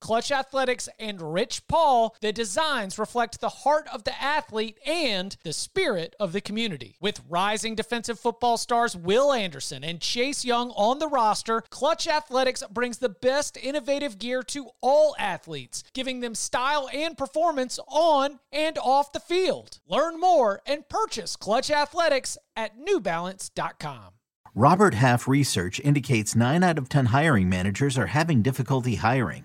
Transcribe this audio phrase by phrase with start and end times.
[0.00, 5.52] Clutch Athletics, and Rich Paul, the designs reflect the heart of the athlete and the
[5.52, 6.96] spirit of the community.
[7.00, 12.62] With rising defensive football stars Will Anderson and Chase Young on the roster, Clutch Athletics
[12.70, 18.78] brings the best innovative gear to all athletes, giving them style and performance on and
[18.78, 19.78] off the field.
[19.88, 24.12] Learn more and purchase Clutch Athletics at newbalance.com.
[24.54, 29.44] Robert Half research indicates 9 out of 10 hiring managers are having difficulty hiring.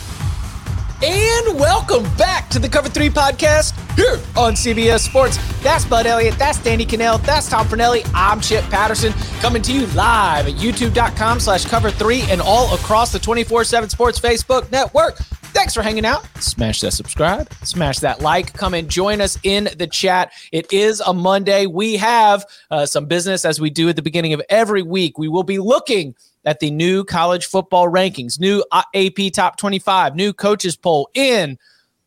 [1.03, 5.39] And welcome back to the Cover 3 podcast here on CBS Sports.
[5.63, 6.37] That's Bud Elliott.
[6.37, 7.19] That's Danny Kanell.
[7.25, 8.07] That's Tom Fornelli.
[8.13, 13.11] I'm Chip Patterson coming to you live at youtube.com slash cover 3 and all across
[13.11, 15.17] the 24-7 Sports Facebook network.
[15.53, 16.23] Thanks for hanging out.
[16.39, 20.31] Smash that subscribe, smash that like, come and join us in the chat.
[20.51, 21.65] It is a Monday.
[21.65, 25.17] We have uh, some business as we do at the beginning of every week.
[25.17, 26.13] We will be looking
[26.45, 31.57] at the new college football rankings, new AP top 25, new coaches poll in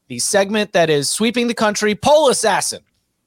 [0.08, 2.82] the segment that is sweeping the country, Poll Assassin,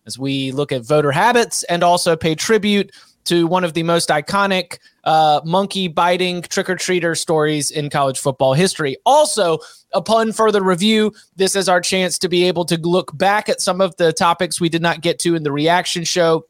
[0.06, 2.92] as we look at voter habits and also pay tribute
[3.26, 8.18] to one of the most iconic uh, monkey biting trick or treater stories in college
[8.18, 8.96] football history.
[9.06, 9.60] Also,
[9.94, 13.82] upon further review, this is our chance to be able to look back at some
[13.82, 16.46] of the topics we did not get to in the reaction show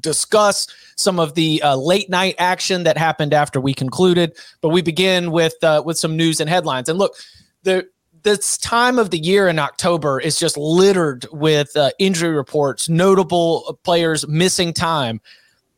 [0.00, 0.66] discuss
[0.96, 4.36] some of the uh, late night action that happened after we concluded.
[4.60, 6.88] But we begin with uh, with some news and headlines.
[6.88, 7.14] And look,
[7.62, 7.86] the
[8.22, 13.78] this time of the year in October is just littered with uh, injury reports, notable
[13.82, 15.20] players missing time.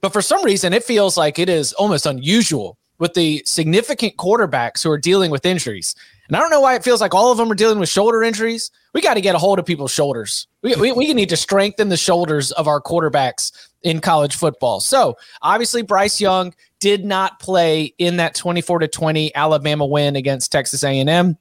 [0.01, 4.85] But for some reason, it feels like it is almost unusual with the significant quarterbacks
[4.85, 5.95] who are dealing with injuries.
[6.29, 8.23] And I don't know why it feels like all of them are dealing with shoulder
[8.23, 8.71] injuries.
[8.95, 10.47] We got to get a hold of people's shoulders.
[10.63, 13.53] We, we, we need to strengthen the shoulders of our quarterbacks
[13.83, 14.81] in college football.
[14.81, 20.51] So obviously, Bryce Young did not play in that 24 to 20 Alabama win against
[20.51, 21.37] Texas A&M.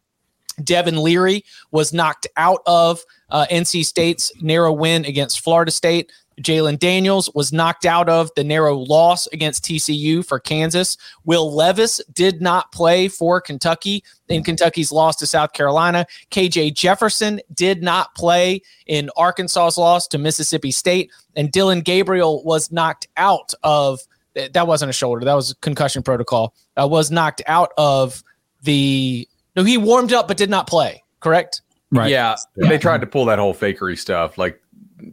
[0.63, 6.11] Devin Leary was knocked out of uh, NC State's narrow win against Florida State.
[6.41, 10.97] Jalon Daniels was knocked out of the narrow loss against TCU for Kansas.
[11.25, 16.05] Will Levis did not play for Kentucky in Kentucky's loss to South Carolina.
[16.31, 21.11] KJ Jefferson did not play in Arkansas's loss to Mississippi State.
[21.35, 23.99] And Dillon Gabriel was knocked out of
[24.33, 26.55] that wasn't a shoulder, that was concussion protocol.
[26.75, 28.23] Uh, was knocked out of
[28.63, 31.61] the no, he warmed up but did not play, correct?
[31.91, 32.09] Right.
[32.09, 32.69] Yeah, yeah.
[32.69, 34.39] They tried to pull that whole fakery stuff.
[34.39, 34.59] Like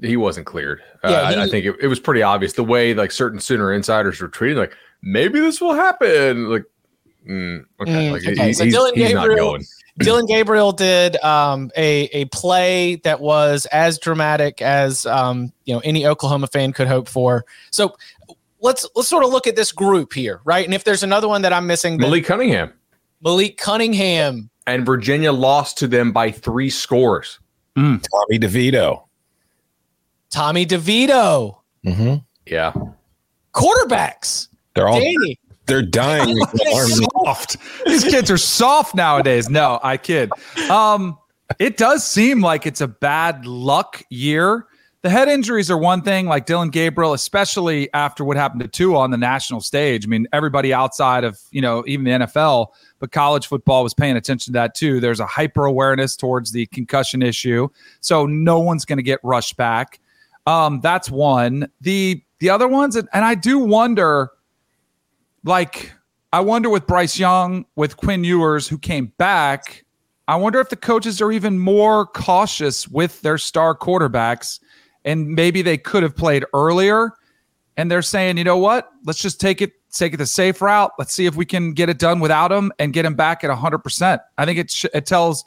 [0.02, 0.82] he wasn't cleared.
[1.04, 3.40] Yeah, uh, he, I, I, think it, it, was pretty obvious the way like certain
[3.40, 4.58] Sooner insiders were treating.
[4.58, 6.48] Like maybe this will happen.
[6.48, 6.64] Like
[7.28, 8.46] mm, okay, mm, like, okay.
[8.46, 9.64] He, so he's, Dillon he's Gabriel, not going.
[9.98, 15.80] Dillon Gabriel did um, a a play that was as dramatic as um, you know
[15.84, 17.44] any Oklahoma fan could hope for.
[17.70, 17.96] So
[18.60, 20.64] let's let's sort of look at this group here, right?
[20.64, 22.72] And if there's another one that I'm missing, Malik Cunningham.
[23.22, 24.50] Malik Cunningham.
[24.66, 27.40] And Virginia lost to them by three scores.
[27.76, 28.02] Mm.
[28.02, 29.04] Tommy DeVito.
[30.30, 31.56] Tommy DeVito.
[31.84, 32.16] Mm-hmm.
[32.46, 32.72] Yeah.
[33.52, 34.48] Quarterbacks.
[34.74, 35.38] They're all Danny.
[35.66, 36.38] they're dying.
[37.24, 37.56] soft.
[37.86, 39.48] These kids are soft nowadays.
[39.48, 40.30] No, I kid.
[40.70, 41.18] Um,
[41.58, 44.66] it does seem like it's a bad luck year.
[45.02, 48.98] The head injuries are one thing, like Dillon Gabriel, especially after what happened to Tua
[48.98, 50.04] on the national stage.
[50.04, 52.66] I mean, everybody outside of, you know, even the NFL,
[52.98, 55.00] but college football was paying attention to that too.
[55.00, 57.68] There's a hyper awareness towards the concussion issue.
[58.00, 60.00] So no one's going to get rushed back.
[60.46, 61.70] Um, that's one.
[61.80, 64.30] The the other ones, and, and I do wonder,
[65.44, 65.92] like,
[66.32, 69.84] I wonder with Bryce Young, with Quinn Ewers, who came back,
[70.30, 74.60] I wonder if the coaches are even more cautious with their star quarterbacks,
[75.04, 77.12] and maybe they could have played earlier.
[77.76, 78.90] And they're saying, you know what?
[79.04, 80.92] Let's just take it, take it the safe route.
[80.98, 83.50] Let's see if we can get it done without him and get him back at
[83.50, 84.20] 100%.
[84.38, 85.44] I think it, sh- it tells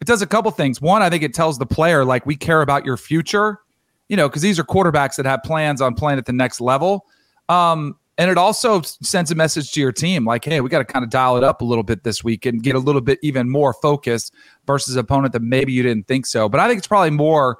[0.00, 0.80] it does a couple things.
[0.80, 3.60] One, I think it tells the player like we care about your future,
[4.08, 7.06] you know, because these are quarterbacks that have plans on playing at the next level.
[7.48, 10.84] Um, and it also sends a message to your team like, hey, we got to
[10.84, 13.18] kind of dial it up a little bit this week and get a little bit
[13.22, 14.32] even more focused
[14.66, 16.48] versus opponent that maybe you didn't think so.
[16.48, 17.58] But I think it's probably more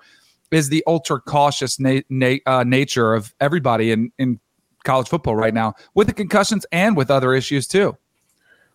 [0.51, 4.39] is the ultra cautious na- na- uh, nature of everybody in, in
[4.85, 7.97] college football right now with the concussions and with other issues too.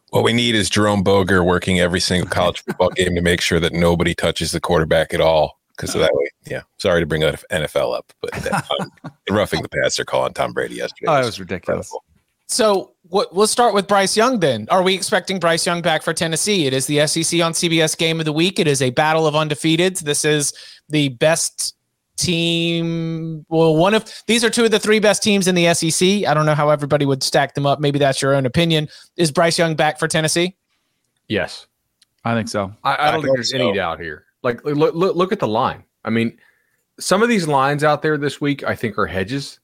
[0.09, 3.59] What we need is Jerome Boger working every single college football game to make sure
[3.59, 5.58] that nobody touches the quarterback at all.
[5.79, 6.61] Because that way, yeah.
[6.77, 8.91] Sorry to bring that NFL up, but that, um,
[9.29, 11.09] roughing the passer call on Tom Brady yesterday.
[11.09, 11.87] Oh, it was ridiculous.
[11.87, 12.03] Incredible.
[12.47, 14.67] So what, we'll start with Bryce Young then.
[14.69, 16.65] Are we expecting Bryce Young back for Tennessee?
[16.65, 18.59] It is the SEC on CBS game of the week.
[18.59, 19.99] It is a battle of undefeateds.
[19.99, 20.53] This is
[20.89, 21.75] the best
[22.17, 23.45] team.
[23.47, 26.27] Well, one of these are two of the three best teams in the SEC.
[26.27, 27.79] I don't know how everybody would stack them up.
[27.79, 28.89] Maybe that's your own opinion.
[29.15, 30.57] Is Bryce Young back for Tennessee?
[31.27, 31.67] Yes,
[32.25, 32.73] I think so.
[32.83, 33.57] I, I don't I think there's so.
[33.57, 34.25] any doubt here.
[34.43, 35.83] Like, look, look, look at the line.
[36.03, 36.37] I mean,
[36.99, 39.59] some of these lines out there this week, I think, are hedges,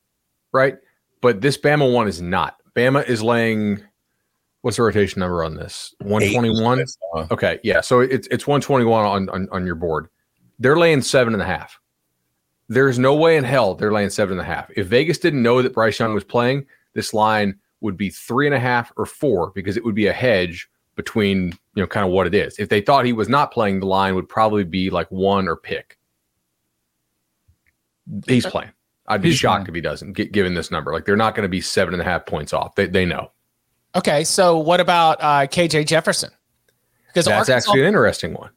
[0.51, 0.77] right?
[1.22, 2.57] But this Bama one is not.
[2.75, 3.81] Bama is laying.
[4.62, 5.94] What's the rotation number on this?
[6.01, 6.81] One twenty one.
[6.81, 7.27] Uh-huh.
[7.31, 7.81] Okay, yeah.
[7.81, 10.07] So it's it's one twenty one on, on on your board.
[10.60, 11.80] They're laying seven and a half.
[12.68, 14.71] There's no way in hell they're laying seven and a half.
[14.75, 18.56] If Vegas didn't know that Bryce Young was playing, this line would be three and
[18.56, 22.12] a half or four because it would be a hedge between you know kind of
[22.12, 22.57] what it is.
[22.59, 25.56] If they thought he was not playing, the line would probably be like one or
[25.56, 25.97] pick.
[28.27, 28.71] He's playing.
[29.07, 29.69] I'd be He's shocked playing.
[29.69, 30.92] if he doesn't, get, given this number.
[30.92, 32.75] Like they're not going to be seven and a half points off.
[32.75, 33.31] They they know.
[33.95, 36.31] Okay, so what about uh, KJ Jefferson?
[37.07, 38.51] Because that's Arkansas, actually an interesting one.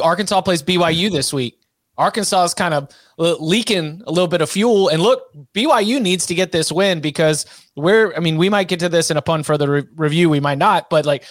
[0.00, 1.58] Arkansas plays BYU this week.
[1.98, 4.88] Arkansas is kind of leaking a little bit of fuel.
[4.88, 8.80] And look, BYU needs to get this win because we're, I mean, we might get
[8.80, 10.28] to this in a pun further re- review.
[10.28, 11.24] We might not, but like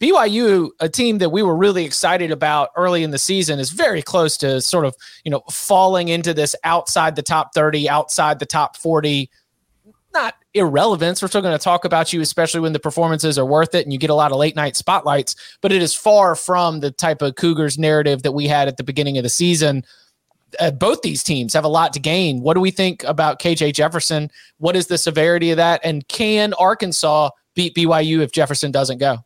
[0.00, 4.02] BYU, a team that we were really excited about early in the season, is very
[4.02, 4.94] close to sort of,
[5.24, 9.30] you know, falling into this outside the top 30, outside the top 40.
[10.12, 11.22] Not irrelevance.
[11.22, 13.92] We're still going to talk about you, especially when the performances are worth it and
[13.92, 15.34] you get a lot of late night spotlights.
[15.62, 18.84] But it is far from the type of Cougars narrative that we had at the
[18.84, 19.84] beginning of the season.
[20.60, 22.40] Uh, both these teams have a lot to gain.
[22.40, 24.30] What do we think about KJ Jefferson?
[24.58, 25.80] What is the severity of that?
[25.84, 29.18] And can Arkansas beat BYU if Jefferson doesn't go?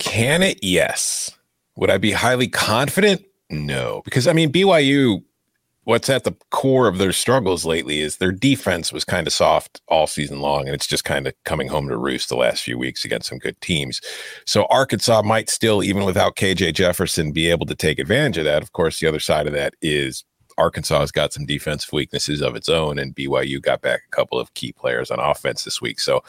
[0.00, 0.58] Can it?
[0.62, 1.30] Yes.
[1.76, 3.22] Would I be highly confident?
[3.50, 5.22] No, because I mean BYU.
[5.84, 9.80] What's at the core of their struggles lately is their defense was kind of soft
[9.88, 12.78] all season long, and it's just kind of coming home to roost the last few
[12.78, 14.00] weeks against some good teams.
[14.46, 18.62] So Arkansas might still, even without KJ Jefferson, be able to take advantage of that.
[18.62, 20.24] Of course, the other side of that is
[20.58, 24.38] Arkansas has got some defensive weaknesses of its own, and BYU got back a couple
[24.38, 25.98] of key players on offense this week.
[25.98, 26.22] So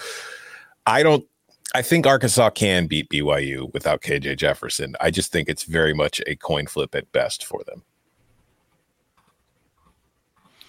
[0.85, 1.25] I don't
[1.73, 4.95] I think Arkansas can beat BYU without KJ Jefferson.
[5.00, 7.83] I just think it's very much a coin flip at best for them.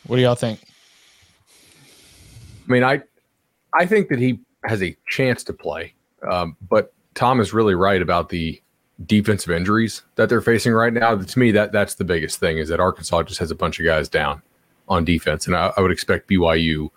[0.06, 0.60] What do y'all think?
[2.68, 3.02] I mean, I
[3.74, 5.94] I think that he has a chance to play,
[6.30, 8.60] um, but Tom is really right about the
[9.06, 11.16] defensive injuries that they're facing right now.
[11.16, 13.86] To me, that that's the biggest thing is that Arkansas just has a bunch of
[13.86, 14.40] guys down
[14.88, 16.90] on defense, and I, I would expect BYU,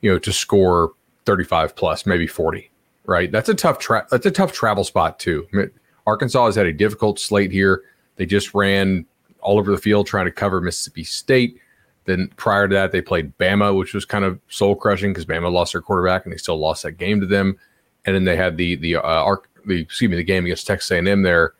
[0.00, 0.92] you know, to score
[1.24, 2.70] 35 plus, maybe 40
[3.04, 3.30] right?
[3.30, 5.46] That's a tough tra- that's a tough travel spot too.
[5.52, 5.70] I mean,
[6.06, 7.82] Arkansas has had a difficult slate here.
[8.16, 9.06] They just ran
[9.40, 11.60] all over the field trying to cover Mississippi State.
[12.06, 15.50] Then prior to that, they played Bama, which was kind of soul crushing because Bama
[15.50, 17.56] lost their quarterback and they still lost that game to them.
[18.04, 20.90] And then they had the the uh, arc the excuse me the game against Texas
[20.90, 21.54] A&M there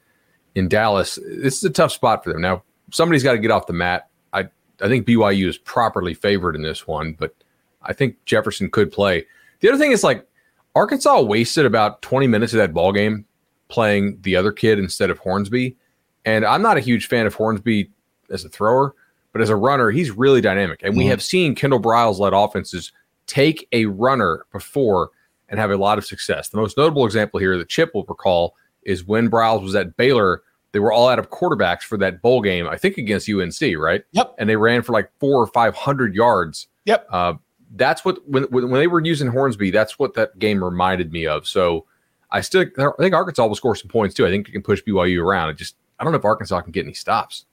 [0.54, 1.18] in Dallas.
[1.26, 2.42] This is a tough spot for them.
[2.42, 4.08] Now somebody's got to get off the mat.
[4.32, 4.48] I
[4.82, 7.34] I think BYU is properly favored in this one, but
[7.82, 9.26] I think Jefferson could play.
[9.60, 10.26] The other thing is like
[10.74, 13.24] Arkansas wasted about 20 minutes of that ball game
[13.68, 15.76] playing the other kid instead of Hornsby.
[16.24, 17.90] And I'm not a huge fan of Hornsby
[18.30, 18.94] as a thrower,
[19.32, 20.80] but as a runner, he's really dynamic.
[20.82, 20.98] And mm-hmm.
[20.98, 22.92] we have seen Kendall Briles led offenses
[23.26, 25.10] take a runner before
[25.48, 26.48] and have a lot of success.
[26.48, 30.42] The most notable example here that Chip will recall is when Briles was at Baylor.
[30.72, 34.02] They were all out of quarterbacks for that bowl game, I think against UNC, right?
[34.12, 34.34] Yep.
[34.38, 36.66] And they ran for like four or 500 yards.
[36.84, 37.06] Yep.
[37.10, 37.34] Uh,
[37.76, 41.46] that's what when when they were using Hornsby, that's what that game reminded me of.
[41.46, 41.86] So
[42.30, 44.26] I still I think Arkansas will score some points too.
[44.26, 45.50] I think it can push BYU around.
[45.50, 47.46] It just I don't know if Arkansas can get any stops.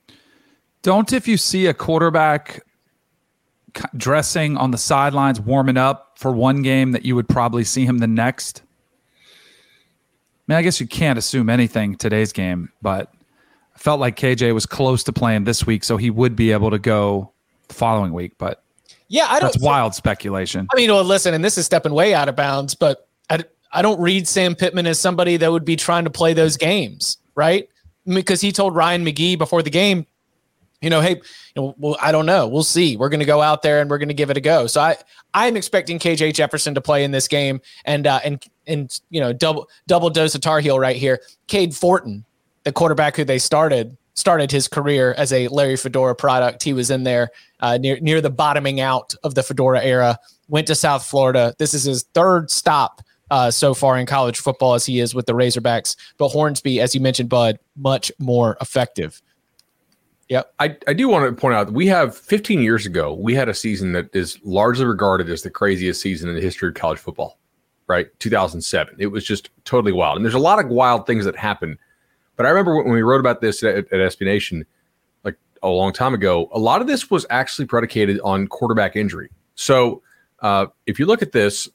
[0.82, 2.62] Don't if you see a quarterback
[3.96, 8.00] dressing on the sidelines, warming up for one game, that you would probably see him
[8.00, 8.64] the next.
[9.28, 13.14] I mean, I guess you can't assume anything today's game, but
[13.76, 16.72] I felt like KJ was close to playing this week, so he would be able
[16.72, 17.32] to go
[17.68, 18.34] the following week.
[18.38, 18.64] But
[19.12, 19.52] yeah, I don't.
[19.52, 20.68] That's wild speculation.
[20.72, 23.82] I mean, well, listen, and this is stepping way out of bounds, but I, I
[23.82, 27.18] don't read Sam Pittman as somebody that would be trying to play those games.
[27.36, 27.68] right?
[28.06, 30.06] Because he told Ryan McGee before the game,
[30.82, 32.48] you know, hey, you know, well, I don't know.
[32.48, 32.96] We'll see.
[32.96, 34.66] We're going to go out there and we're going to give it a go.
[34.66, 34.96] So I,
[35.34, 39.34] I'm expecting KJ Jefferson to play in this game and uh, and and you know,
[39.34, 41.22] double double dose of Tar Heel right here.
[41.48, 42.24] Cade Fortin,
[42.64, 46.64] the quarterback who they started started his career as a Larry Fedora product.
[46.64, 50.18] He was in there uh, near near the bottoming out of the Fedora era.
[50.48, 51.56] Went to South Florida.
[51.60, 53.02] This is his third stop
[53.32, 55.96] uh, so far in college football as he is with the Razorbacks.
[56.18, 59.22] But Hornsby, as you mentioned, Bud, much more effective.
[60.28, 60.54] Yep.
[60.60, 63.50] I, I do want to point out that we have 15 years ago, we had
[63.50, 67.00] a season that is largely regarded as the craziest season in the history of college
[67.00, 67.38] football,
[67.88, 68.08] right?
[68.20, 68.96] 2007.
[68.98, 70.16] It was just totally wild.
[70.18, 71.78] And there's a lot of wild things that happen.
[72.42, 74.66] But I remember when we wrote about this at, at SB Nation,
[75.24, 79.30] like a long time ago, a lot of this was actually predicated on quarterback injury.
[79.54, 80.02] So
[80.40, 81.70] uh, if you look at this,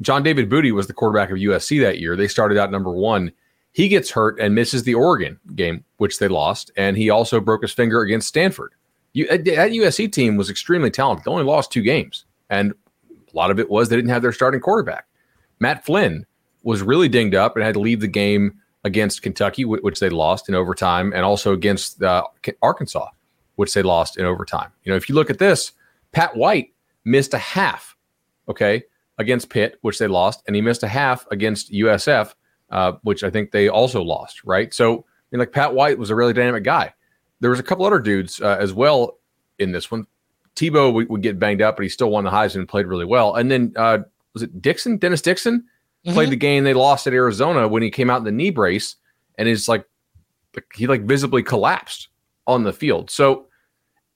[0.00, 2.14] John David Booty was the quarterback of USC that year.
[2.14, 3.32] They started out number one
[3.72, 7.62] he gets hurt and misses the Oregon game, which they lost, and he also broke
[7.62, 8.74] his finger against Stanford.
[9.14, 11.24] You, that USC team was extremely talented.
[11.24, 12.74] They only lost two games, and
[13.10, 15.04] a lot of it was they didn't have their starting quarterback.
[15.58, 16.26] Matt Flynn
[16.62, 20.48] was really dinged up and had to leave the game against Kentucky, which they lost
[20.48, 22.24] in overtime, and also against uh,
[22.62, 23.08] Arkansas,
[23.56, 24.72] which they lost in overtime.
[24.84, 25.72] You know, if you look at this,
[26.10, 26.74] Pat White
[27.04, 27.96] missed a half,
[28.48, 28.82] okay,
[29.18, 32.34] against Pitt, which they lost, and he missed a half against USF,
[32.70, 34.72] uh, which I think they also lost, right?
[34.74, 36.92] So, I mean, like Pat White was a really dynamic guy.
[37.40, 39.18] There was a couple other dudes uh, as well
[39.58, 40.06] in this one.
[40.56, 43.06] Tebow would, would, get banged up, but he still won the Heisman and played really
[43.06, 43.34] well.
[43.36, 43.98] And then uh,
[44.34, 45.64] was it Dixon, Dennis Dixon,
[46.04, 46.14] mm-hmm.
[46.14, 48.96] played the game they lost at Arizona when he came out in the knee brace,
[49.36, 49.84] and is like
[50.74, 52.08] he like visibly collapsed
[52.46, 53.10] on the field.
[53.10, 53.46] So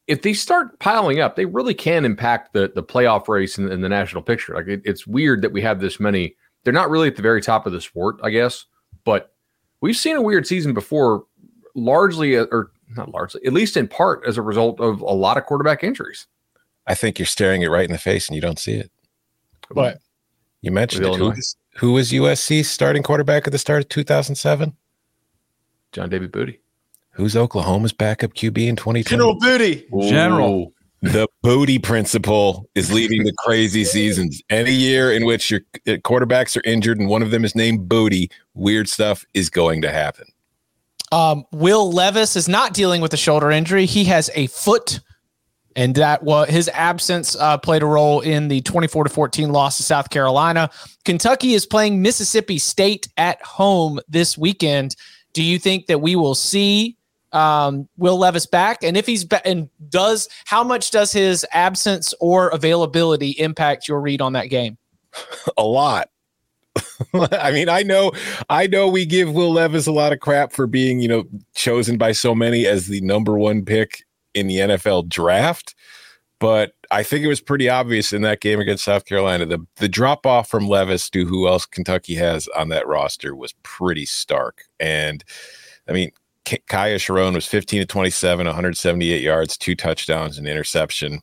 [0.06, 3.88] if they start piling up, they really can impact the the playoff race and, the
[3.88, 4.54] national picture.
[4.54, 7.40] Like it, it's weird that we have this many they're not really at the very
[7.40, 8.64] top of the sport, I guess,
[9.04, 9.32] but
[9.80, 11.24] we've seen a weird season before,
[11.76, 15.36] largely uh, or not largely, at least in part as a result of a lot
[15.36, 16.26] of quarterback injuries.
[16.88, 18.90] I think you're staring it right in the face and you don't see it.
[19.70, 20.00] What?
[20.60, 21.14] You mentioned it.
[21.14, 21.32] Who,
[21.76, 24.74] who was USC's starting quarterback at the start of 2007?
[25.92, 26.60] John David Booty.
[27.10, 29.02] Who's Oklahoma's backup QB in 2020?
[29.04, 29.86] General Booty.
[30.08, 30.72] General.
[31.02, 34.42] The Booty principle is leading the crazy seasons.
[34.50, 37.88] Any year in which your uh, quarterbacks are injured and one of them is named
[37.88, 40.26] Booty, weird stuff is going to happen.
[41.12, 43.86] Um, Will Levis is not dealing with a shoulder injury.
[43.86, 45.00] He has a foot,
[45.76, 49.76] and that was his absence uh, played a role in the 24 to 14 loss
[49.76, 50.70] to South Carolina.
[51.04, 54.96] Kentucky is playing Mississippi State at home this weekend.
[55.34, 56.96] Do you think that we will see
[57.32, 58.82] um, Will Levis back?
[58.82, 64.22] And if he's and does how much does his absence or availability impact your read
[64.22, 64.78] on that game?
[65.58, 66.08] A lot.
[67.14, 68.12] I mean, I know,
[68.48, 71.96] I know we give Will Levis a lot of crap for being, you know, chosen
[71.96, 74.05] by so many as the number one pick
[74.36, 75.74] in the NFL draft,
[76.38, 79.46] but I think it was pretty obvious in that game against South Carolina.
[79.46, 83.54] The the drop off from Levis to who else Kentucky has on that roster was
[83.62, 84.64] pretty stark.
[84.78, 85.24] And
[85.88, 86.10] I mean,
[86.44, 91.20] Kaiya Sheron was 15 to 27, 178 yards, two touchdowns, and interception.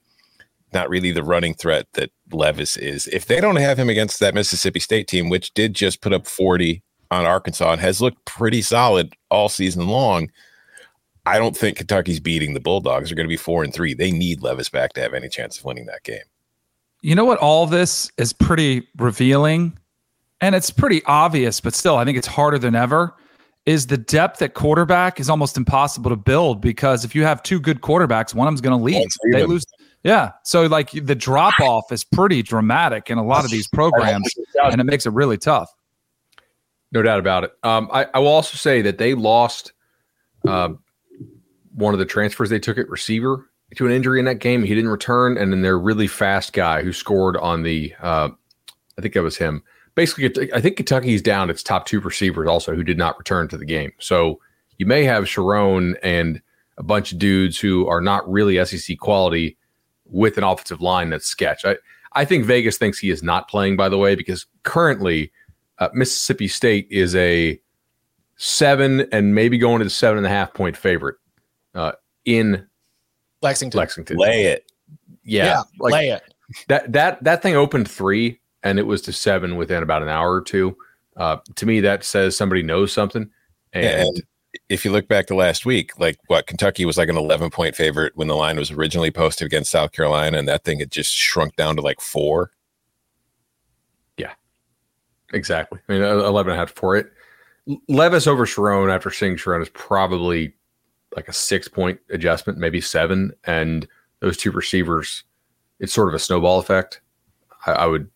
[0.73, 3.07] Not really the running threat that Levis is.
[3.07, 6.25] If they don't have him against that Mississippi State team, which did just put up
[6.25, 10.29] 40 on Arkansas and has looked pretty solid all season long,
[11.25, 13.09] I don't think Kentucky's beating the Bulldogs.
[13.09, 13.93] They're going to be four and three.
[13.93, 16.23] They need Levis back to have any chance of winning that game.
[17.01, 17.39] You know what?
[17.39, 19.77] All this is pretty revealing
[20.43, 23.15] and it's pretty obvious, but still, I think it's harder than ever
[23.65, 27.61] is the depth at quarterback is almost impossible to build because if you have two
[27.61, 29.07] good quarterbacks, one of them's going to leave.
[29.31, 29.63] They lose.
[30.03, 30.31] Yeah.
[30.43, 34.29] So like the drop off is pretty dramatic in a lot of these programs,
[34.63, 35.73] and it makes it really tough.
[36.91, 37.53] No doubt about it.
[37.63, 39.71] Um, I, I, will also say that they lost
[40.45, 40.73] uh,
[41.75, 44.63] one of the transfers they took at receiver to an injury in that game.
[44.63, 48.29] He didn't return, and then their really fast guy who scored on the, uh,
[48.97, 49.63] I think that was him
[49.95, 53.57] basically, I think Kentucky's down its top two receivers also who did not return to
[53.57, 53.91] the game.
[53.99, 54.39] So
[54.77, 56.41] you may have Sheron and
[56.77, 59.57] a bunch of dudes who are not really SEC quality
[60.05, 61.65] with an offensive line that's sketch.
[61.65, 61.77] I,
[62.13, 65.31] I think Vegas thinks he is not playing, by the way, because currently
[65.79, 67.59] uh, Mississippi State is a
[68.35, 71.15] seven and maybe going to the seven and a half point favorite
[71.75, 71.93] uh,
[72.25, 72.67] in
[73.41, 73.77] Lexington.
[73.77, 74.17] Lexington.
[74.17, 74.71] Lay it.
[75.23, 76.23] Yeah, yeah like lay it.
[76.67, 80.33] That that that thing opened three and it was to seven within about an hour
[80.33, 80.75] or two.
[81.15, 83.29] Uh, to me, that says somebody knows something.
[83.73, 84.23] And, yeah, and
[84.69, 87.75] if you look back to last week, like what Kentucky was like an 11 point
[87.75, 91.13] favorite when the line was originally posted against South Carolina, and that thing had just
[91.13, 92.51] shrunk down to like four.
[94.17, 94.33] Yeah,
[95.33, 95.79] exactly.
[95.87, 97.11] I mean, 11 and a half for it.
[97.87, 100.53] Levis over Sheron after seeing Sheron is probably
[101.15, 103.33] like a six point adjustment, maybe seven.
[103.45, 103.87] And
[104.19, 105.23] those two receivers,
[105.79, 107.01] it's sort of a snowball effect.
[107.65, 108.09] I, I would,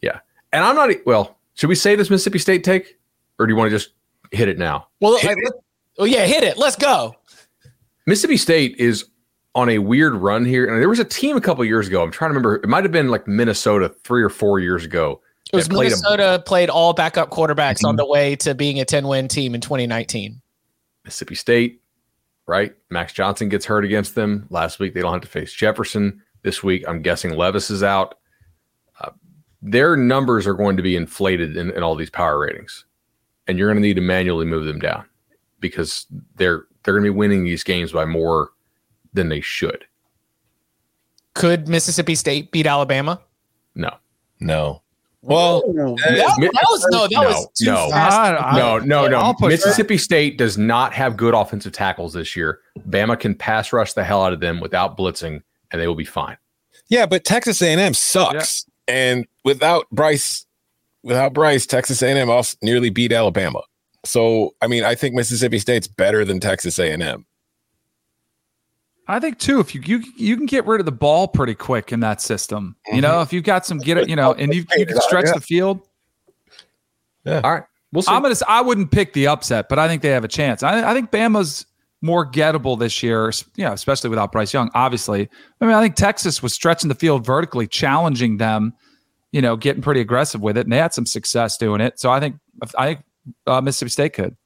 [0.00, 0.20] yeah.
[0.52, 2.98] And I'm not, well, should we say this Mississippi State take
[3.38, 3.90] or do you want to just
[4.32, 4.88] hit it now?
[5.00, 5.34] Well, I,
[5.98, 6.56] oh, yeah, hit it.
[6.56, 7.14] Let's go.
[8.06, 9.06] Mississippi State is
[9.54, 10.66] on a weird run here.
[10.66, 12.02] And there was a team a couple years ago.
[12.02, 12.56] I'm trying to remember.
[12.56, 15.20] It might have been like Minnesota three or four years ago.
[15.52, 17.86] It was played Minnesota a, played all backup quarterbacks mm-hmm.
[17.86, 20.40] on the way to being a 10 win team in 2019.
[21.06, 21.80] Mississippi State,
[22.46, 22.74] right?
[22.90, 24.46] Max Johnson gets hurt against them.
[24.50, 26.20] Last week, they don't have to face Jefferson.
[26.42, 28.16] This week, I'm guessing Levis is out.
[29.00, 29.10] Uh,
[29.62, 32.84] their numbers are going to be inflated in, in all these power ratings.
[33.46, 35.06] And you're going to need to manually move them down
[35.60, 38.50] because they're they're going to be winning these games by more
[39.12, 39.84] than they should.
[41.34, 43.20] Could Mississippi State beat Alabama?
[43.74, 43.90] No.
[44.40, 44.82] No.
[45.26, 48.56] Well, uh, that, that, was no, that no, was too no, fast.
[48.56, 49.34] no, no, no.
[49.40, 52.60] Mississippi State does not have good offensive tackles this year.
[52.88, 56.04] Bama can pass rush the hell out of them without blitzing, and they will be
[56.04, 56.36] fine.
[56.88, 58.94] Yeah, but Texas A&M sucks, yeah.
[58.94, 60.46] and without Bryce,
[61.02, 63.62] without Bryce, Texas A&M also nearly beat Alabama.
[64.04, 67.26] So, I mean, I think Mississippi State's better than Texas A&M.
[69.08, 69.60] I think too.
[69.60, 72.76] If you you you can get rid of the ball pretty quick in that system,
[72.86, 72.96] mm-hmm.
[72.96, 75.32] you know, if you've got some get it, you know, and you you can stretch
[75.32, 75.80] the field.
[77.24, 77.40] Yeah.
[77.42, 77.64] All right.
[77.92, 78.12] We'll see.
[78.12, 78.34] I'm gonna.
[78.48, 80.62] I wouldn't pick the upset, but I think they have a chance.
[80.62, 81.66] I, I think Bama's
[82.02, 84.70] more gettable this year, you know, especially without Bryce Young.
[84.74, 85.28] Obviously,
[85.60, 88.74] I mean, I think Texas was stretching the field vertically, challenging them,
[89.32, 91.98] you know, getting pretty aggressive with it, and they had some success doing it.
[91.98, 92.36] So I think
[92.76, 93.04] I think
[93.46, 94.36] uh, Mississippi State could.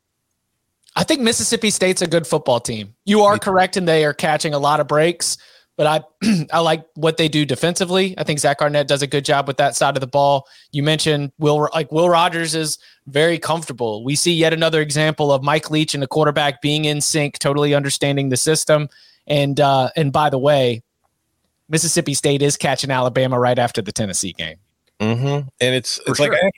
[0.97, 2.95] I think Mississippi State's a good football team.
[3.05, 5.39] You are correct, and they are catching a lot of breaks.
[5.77, 5.87] But
[6.23, 8.15] I, I like what they do defensively.
[8.19, 10.47] I think Zach Arnett does a good job with that side of the ball.
[10.73, 14.05] You mentioned Will, like Will Rogers is very comfortable.
[14.05, 17.75] We see yet another example of Mike Leach and the quarterback being in sync, totally
[17.75, 18.89] understanding the system.
[19.27, 20.83] And uh, and by the way,
[21.69, 24.57] Mississippi State is catching Alabama right after the Tennessee game.
[24.99, 25.49] Mm-hmm.
[25.61, 26.51] And it's it's like I,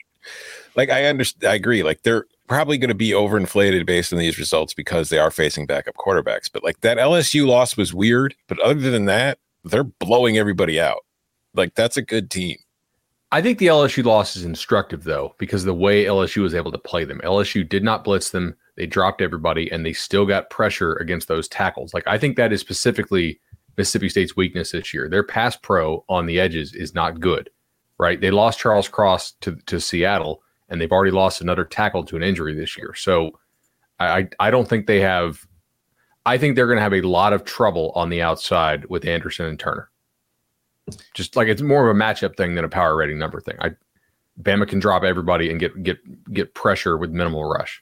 [0.75, 1.51] like I understand.
[1.51, 1.83] I agree.
[1.83, 5.65] Like they're probably going to be overinflated based on these results because they are facing
[5.65, 6.49] backup quarterbacks.
[6.51, 8.35] But like that LSU loss was weird.
[8.47, 11.05] But other than that, they're blowing everybody out.
[11.53, 12.57] Like that's a good team.
[13.31, 16.77] I think the LSU loss is instructive though, because the way LSU was able to
[16.77, 17.21] play them.
[17.23, 18.55] LSU did not blitz them.
[18.75, 21.93] They dropped everybody and they still got pressure against those tackles.
[21.93, 23.39] Like I think that is specifically
[23.77, 25.09] Mississippi State's weakness this year.
[25.09, 27.49] Their pass pro on the edges is not good,
[27.97, 28.21] right?
[28.21, 32.23] They lost Charles Cross to, to Seattle and they've already lost another tackle to an
[32.23, 32.95] injury this year.
[32.95, 33.39] So
[33.99, 35.45] I I don't think they have.
[36.25, 39.45] I think they're going to have a lot of trouble on the outside with Anderson
[39.45, 39.89] and Turner.
[41.13, 43.55] Just like it's more of a matchup thing than a power rating number thing.
[43.61, 43.71] I
[44.41, 47.81] Bama can drop everybody and get get get pressure with minimal rush.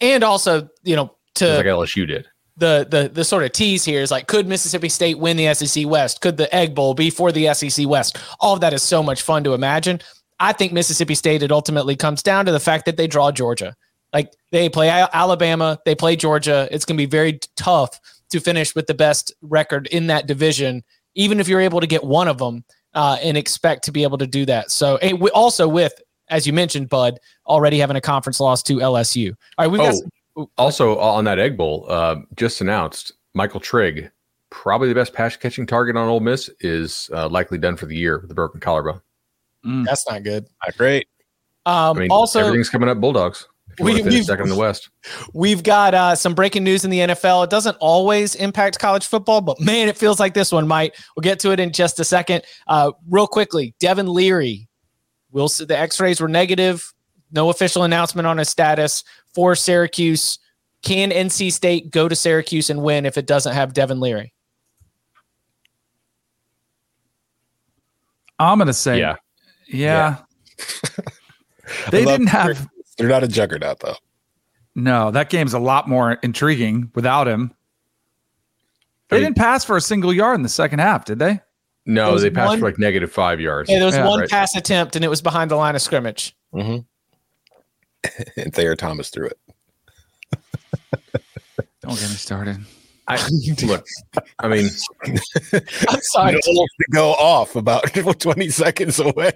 [0.00, 2.28] And also, you know, to Just like LSU did.
[2.58, 5.84] The the the sort of tease here is like, could Mississippi State win the SEC
[5.86, 6.20] West?
[6.20, 8.18] Could the Egg Bowl be for the SEC West?
[8.38, 10.00] All of that is so much fun to imagine.
[10.40, 13.76] I think Mississippi State, it ultimately comes down to the fact that they draw Georgia.
[14.12, 16.66] Like they play Alabama, they play Georgia.
[16.72, 18.00] It's going to be very tough
[18.30, 20.82] to finish with the best record in that division,
[21.14, 24.18] even if you're able to get one of them uh, and expect to be able
[24.18, 24.70] to do that.
[24.70, 24.98] So,
[25.32, 25.92] also with,
[26.28, 29.34] as you mentioned, Bud, already having a conference loss to LSU.
[29.58, 29.94] All right, we got.
[30.36, 34.10] Oh, also on that Egg Bowl, uh, just announced Michael Trigg,
[34.48, 37.96] probably the best pass catching target on Ole Miss, is uh, likely done for the
[37.96, 39.00] year with the broken collarbone.
[39.64, 39.84] Mm.
[39.84, 40.46] That's not good.
[40.64, 41.06] Not great.
[41.66, 43.46] Um, I mean, also, everything's coming up Bulldogs.
[43.78, 44.90] We, have second in the West.
[45.32, 47.44] We've got uh, some breaking news in the NFL.
[47.44, 50.94] It doesn't always impact college football, but man, it feels like this one might.
[51.16, 52.42] We'll get to it in just a second.
[52.66, 54.68] Uh, real quickly, Devin Leary.
[55.30, 56.92] Will the X-rays were negative.
[57.30, 60.38] No official announcement on his status for Syracuse.
[60.82, 64.32] Can NC State go to Syracuse and win if it doesn't have Devin Leary?
[68.38, 69.16] I'm gonna say yeah.
[69.72, 70.18] Yeah.
[71.90, 72.68] they didn't have.
[72.98, 73.96] They're not a juggernaut, though.
[74.74, 77.54] No, that game's a lot more intriguing without him.
[79.08, 81.40] They I mean, didn't pass for a single yard in the second half, did they?
[81.86, 83.68] No, they passed one, for like negative five yards.
[83.68, 84.30] Yeah, there was yeah, one right.
[84.30, 86.36] pass attempt, and it was behind the line of scrimmage.
[86.54, 88.40] Mm-hmm.
[88.40, 89.38] and Thayer Thomas threw it.
[91.80, 92.58] Don't get me started.
[93.10, 93.28] I
[93.66, 93.86] look.
[94.38, 94.70] I mean,
[95.52, 99.32] I'm sorry to go off about 20 seconds away.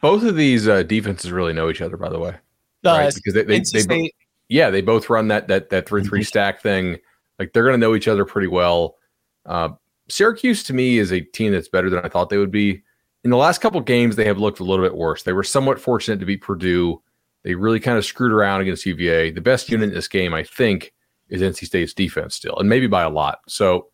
[0.00, 2.34] both of these uh, defenses really know each other, by the way,
[2.84, 3.14] right?
[3.14, 4.12] Because they they, they, they
[4.48, 6.26] yeah they both run that that that three three mm-hmm.
[6.26, 6.98] stack thing.
[7.38, 8.96] Like they're going to know each other pretty well.
[9.44, 9.70] Uh,
[10.08, 12.82] Syracuse to me is a team that's better than I thought they would be.
[13.24, 15.22] In the last couple games, they have looked a little bit worse.
[15.22, 17.00] They were somewhat fortunate to beat Purdue
[17.44, 19.30] They really kind of screwed around against UVA.
[19.30, 20.92] The best unit in this game, I think,
[21.32, 23.40] is NC State's defense still, and maybe by a lot.
[23.48, 23.88] So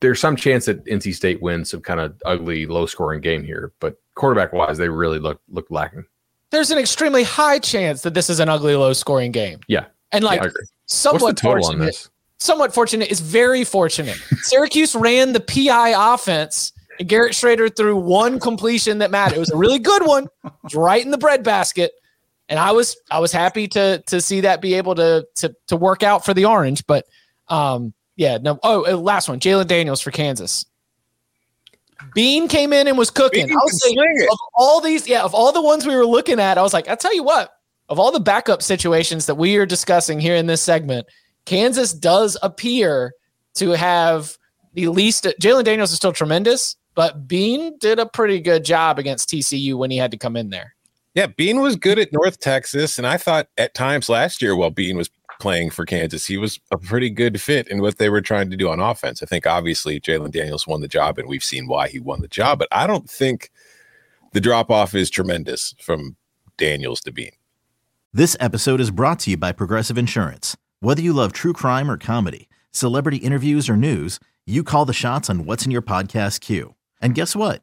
[0.00, 3.72] there's some chance that NC State wins some kind of ugly, low scoring game here.
[3.80, 6.04] But quarterback wise, they really look look lacking.
[6.50, 9.60] There's an extremely high chance that this is an ugly, low scoring game.
[9.68, 9.86] Yeah.
[10.10, 10.50] And like Yeah,
[10.86, 12.10] somewhat What's the total on fortunate, this?
[12.38, 14.16] somewhat fortunate is very fortunate.
[14.42, 19.36] Syracuse ran the PI offense, and Garrett Shrader threw one completion that mattered.
[19.36, 21.92] It was a really good one, it was right in the breadbasket,
[22.52, 25.76] and I was I was happy to to see that be able to to to
[25.76, 26.86] work out for the Orange.
[26.86, 27.06] But
[27.48, 28.60] um, yeah, no.
[28.62, 30.66] Oh, uh, last one, Jalon Daniels for Kansas.
[32.14, 33.46] Bean came in and was cooking.
[33.46, 33.96] Bean I was saying,
[34.30, 36.88] of all these, yeah, of all the ones we were looking at, I was like,
[36.88, 37.54] I tell you what,
[37.88, 41.06] of all the backup situations that we are discussing here in this segment,
[41.46, 43.14] Kansas does appear
[43.54, 44.36] to have
[44.74, 45.26] the least.
[45.40, 49.90] Jalon Daniels is still tremendous, but Bean did a pretty good job against TCU when
[49.90, 50.74] he had to come in there.
[51.14, 54.70] Yeah, Bean was good at North Texas, and I thought at times last year while
[54.70, 58.22] Bean was playing for Kansas, he was a pretty good fit in what they were
[58.22, 59.22] trying to do on offense.
[59.22, 62.28] I think obviously Jalon Daniels won the job, and we've seen why he won the
[62.28, 63.50] job, but I don't think
[64.32, 66.16] the drop off is tremendous from
[66.56, 67.32] Daniels to Bean.
[68.14, 70.56] This episode is brought to you by Progressive Insurance.
[70.80, 75.28] Whether you love true crime or comedy, celebrity interviews or news, you call the shots
[75.28, 76.74] on what's in your podcast queue.
[77.00, 77.62] And guess what?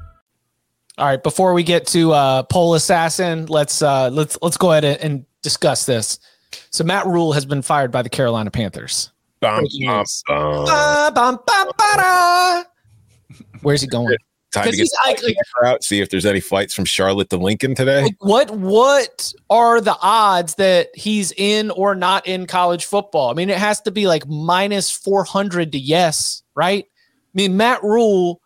[1.01, 4.83] All right, before we get to uh, Poll Assassin, let's uh, let's let's go ahead
[4.85, 6.19] and- and discuss this.
[6.69, 9.11] So Matt Rhule has been fired by the Carolina Panthers.
[9.39, 10.23] Bum, Breaking bum, news.
[10.27, 10.65] bum.
[10.65, 12.63] Ba, bum, ba, ba, da.
[13.63, 14.15] Where's he going?
[14.53, 15.31] Time to 'Cause get he's the
[15.63, 18.03] like- out, see if there's any flights from Charlotte to Lincoln today.
[18.03, 23.31] Like, what what are the odds that he's in or not in college football?
[23.31, 26.85] I mean, it has to be like minus 400 to yes, right?
[26.85, 28.40] I mean, Matt Rhule,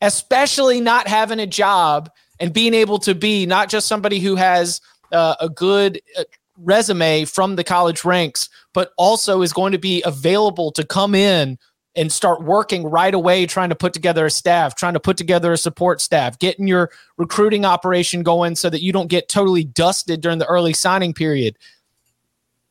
[0.00, 4.80] especially not having a job and being able to be not just somebody who has
[5.12, 6.24] uh, a good uh,
[6.58, 11.58] resume from the college ranks, but also is going to be available to come in
[11.96, 15.52] and start working right away, trying to put together a staff, trying to put together
[15.52, 20.20] a support staff, getting your recruiting operation going so that you don't get totally dusted
[20.20, 21.58] during the early signing period.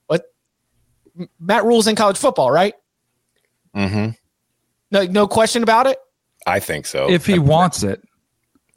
[0.05, 0.31] What
[1.39, 2.73] Matt Rhule's in college football, right?
[3.75, 4.11] Mm-hmm.
[4.91, 5.97] No, no question about it.
[6.47, 7.09] I think so.
[7.09, 8.01] if he wants it.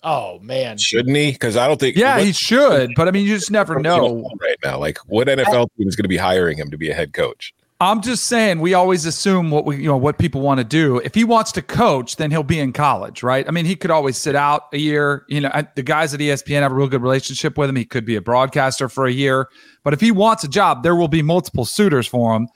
[0.02, 1.32] Oh man, shouldn't he?
[1.32, 1.96] Because I don't think.
[1.96, 4.08] Yeah, what- he should, but I mean, you just never what do you know.
[4.08, 4.78] know right now.
[4.78, 7.52] Like, what NFL team is going to be hiring him to be a head coach?
[7.82, 10.98] I'm just saying we always assume what we you know what people want to do.
[10.98, 13.46] If he wants to coach, then he'll be in college, right?
[13.48, 15.24] I mean, he could always sit out a year.
[15.28, 17.76] You know, the guys at ESPN have a real good relationship with him.
[17.76, 19.48] He could be a broadcaster for a year,
[19.82, 22.48] but if he wants a job, there will be multiple suitors for him.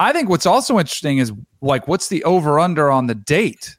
[0.00, 3.76] I think what's also interesting is like what's the over under on the date?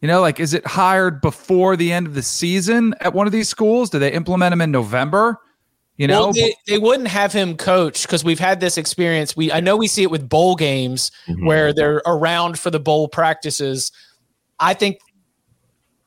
[0.00, 3.32] You know, like is it hired before the end of the season at one of
[3.32, 3.90] these schools?
[3.90, 5.38] Do they implement him in November?
[5.96, 9.34] You know, well, they, they wouldn't have him coach because we've had this experience.
[9.34, 11.46] We I know we see it with bowl games mm-hmm.
[11.46, 13.90] where they're around for the bowl practices.
[14.60, 14.98] I think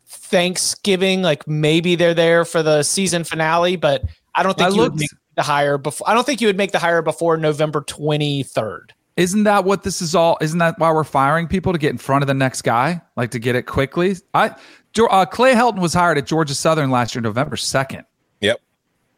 [0.07, 4.03] Thanksgiving, like maybe they're there for the season finale, but
[4.35, 6.07] I don't think I you would make the hire before.
[6.07, 8.93] I don't think you would make the hire before November twenty third.
[9.19, 10.37] Isn't that what this is all?
[10.39, 13.31] Isn't that why we're firing people to get in front of the next guy, like
[13.31, 14.15] to get it quickly?
[14.33, 14.55] I,
[14.97, 18.05] uh, Clay Helton was hired at Georgia Southern last year, November second,
[18.39, 18.61] Yep.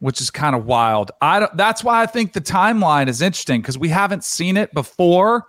[0.00, 1.12] which is kind of wild.
[1.20, 4.74] I don't, that's why I think the timeline is interesting because we haven't seen it
[4.74, 5.44] before,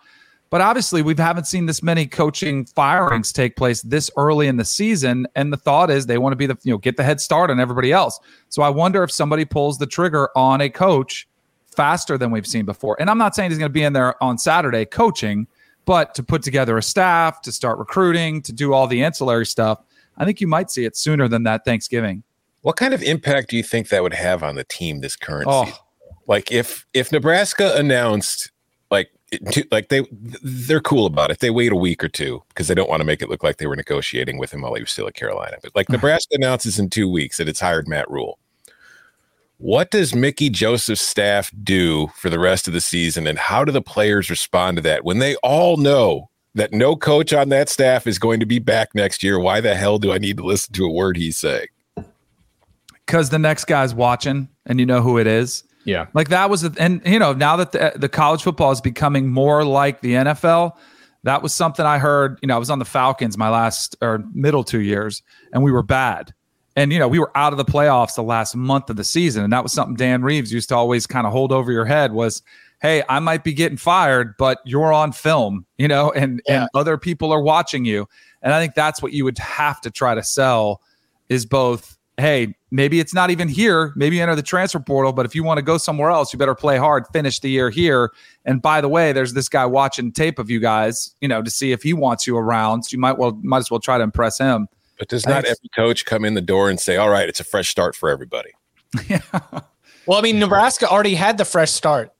[0.51, 4.65] but obviously we haven't seen this many coaching firings take place this early in the
[4.65, 5.25] season.
[5.35, 7.49] And the thought is they want to be the you know get the head start
[7.49, 8.19] on everybody else.
[8.49, 11.27] So I wonder if somebody pulls the trigger on a coach
[11.73, 12.95] faster than we've seen before.
[12.99, 15.47] And I'm not saying he's going to be in there on Saturday coaching,
[15.85, 19.79] but to put together a staff, to start recruiting, to do all the ancillary stuff,
[20.17, 22.23] I think you might see it sooner than that Thanksgiving.
[22.61, 25.47] What kind of impact do you think that would have on the team this current
[25.49, 25.65] Oh.
[25.65, 25.79] season?
[26.27, 28.49] Like if if Nebraska announced
[28.89, 29.09] like
[29.71, 30.05] like they
[30.41, 31.39] they're cool about it.
[31.39, 33.57] They wait a week or two because they don't want to make it look like
[33.57, 35.57] they were negotiating with him while he was still at Carolina.
[35.61, 38.39] But like Nebraska announces in two weeks that it's hired Matt Rhule.
[39.63, 43.71] What does Mickey Joseph's staff do for the rest of the season, and how do
[43.71, 48.05] the players respond to that when they all know that no coach on that staff
[48.05, 49.39] is going to be back next year?
[49.39, 51.67] Why the hell do I need to listen to a word he's saying?
[53.05, 55.63] Because the next guy's watching, and you know who it is.
[55.85, 56.07] Yeah.
[56.13, 59.29] Like that was, a, and you know, now that the, the college football is becoming
[59.29, 60.73] more like the NFL,
[61.23, 62.37] that was something I heard.
[62.41, 65.23] You know, I was on the Falcons my last or middle two years,
[65.53, 66.33] and we were bad.
[66.75, 69.43] And, you know, we were out of the playoffs the last month of the season.
[69.43, 72.13] And that was something Dan Reeves used to always kind of hold over your head
[72.13, 72.41] was,
[72.81, 76.61] hey, I might be getting fired, but you're on film, you know, and, yeah.
[76.61, 78.07] and other people are watching you.
[78.41, 80.81] And I think that's what you would have to try to sell
[81.29, 83.91] is both hey, maybe it's not even here.
[83.95, 86.55] Maybe enter the transfer portal, but if you want to go somewhere else, you better
[86.55, 88.11] play hard, finish the year here.
[88.45, 91.49] And by the way, there's this guy watching tape of you guys, you know, to
[91.49, 92.83] see if he wants you around.
[92.83, 94.67] So you might well might as well try to impress him.
[94.99, 97.43] But does not every coach come in the door and say, "All right, it's a
[97.43, 98.51] fresh start for everybody"?
[99.07, 99.21] yeah.
[100.05, 102.13] Well, I mean, Nebraska already had the fresh start.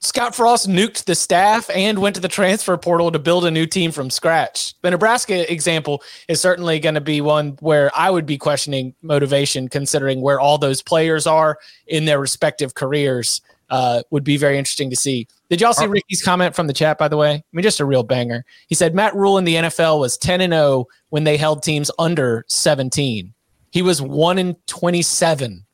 [0.00, 3.64] Scott Frost nuked the staff and went to the transfer portal to build a new
[3.64, 4.74] team from scratch.
[4.82, 9.68] The Nebraska example is certainly going to be one where I would be questioning motivation,
[9.68, 13.40] considering where all those players are in their respective careers.
[13.70, 15.28] Uh, would be very interesting to see.
[15.50, 17.32] Did y'all see Ricky's comment from the chat, by the way?
[17.32, 18.44] I mean, just a real banger.
[18.66, 21.90] He said Matt Rhule in the NFL was 10 and 0 when they held teams
[21.98, 23.34] under 17.
[23.70, 25.66] He was 1 in 27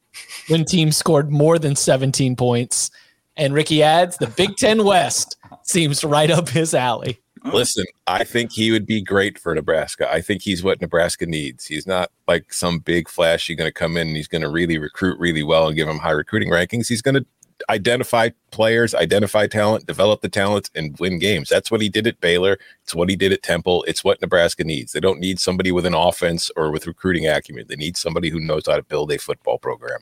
[0.49, 2.91] when teams scored more than 17 points.
[3.37, 7.21] And Ricky adds, the Big Ten West seems right up his alley.
[7.53, 10.11] Listen, I think he would be great for Nebraska.
[10.11, 11.67] I think he's what Nebraska needs.
[11.67, 14.79] He's not like some big flashy going to come in and he's going to really
[14.79, 16.89] recruit really well and give him high recruiting rankings.
[16.89, 17.27] He's going to
[17.69, 21.49] identify players, identify talent, develop the talents, and win games.
[21.49, 22.59] That's what he did at Baylor.
[22.83, 23.85] It's what he did at Temple.
[23.89, 24.93] It's what Nebraska needs.
[24.93, 27.67] They don't need somebody with an offense or with recruiting acumen.
[27.69, 30.01] They need somebody who knows how to build a football program.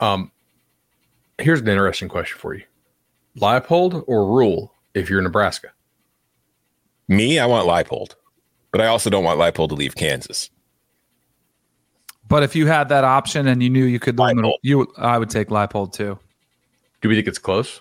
[0.00, 0.32] Um,
[1.38, 2.64] here's an interesting question for you:
[3.36, 4.72] Leipold or Rhule?
[4.94, 5.72] if you're Nebraska?
[7.08, 8.14] Me, I want Leipold,
[8.70, 10.50] but I also don't want Leipold to leave Kansas.
[12.28, 15.30] But if you had that option and you knew you could, limit, you I would
[15.30, 16.18] take Leipold too.
[17.00, 17.80] Do we think it's close?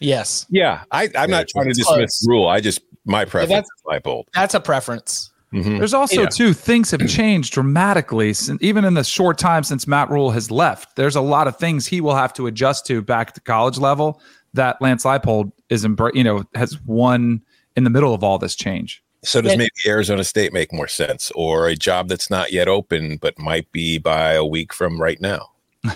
[0.00, 0.46] Yes.
[0.50, 1.86] Yeah, I, am yeah, not trying to dismiss
[2.20, 2.26] close.
[2.26, 2.48] Rhule.
[2.48, 4.24] I just my preference yeah, that's, Leipold.
[4.34, 5.30] That's a preference.
[5.52, 5.78] Mm-hmm.
[5.78, 6.28] There's also yeah.
[6.28, 10.50] too things have changed dramatically, since, even in the short time since Matt Rhule has
[10.50, 10.96] left.
[10.96, 14.20] There's a lot of things he will have to adjust to back to college level
[14.54, 17.42] that Lance Leipold is, you know, has won
[17.76, 19.02] in the middle of all this change.
[19.24, 23.16] So does maybe Arizona State make more sense, or a job that's not yet open
[23.16, 25.50] but might be by a week from right now?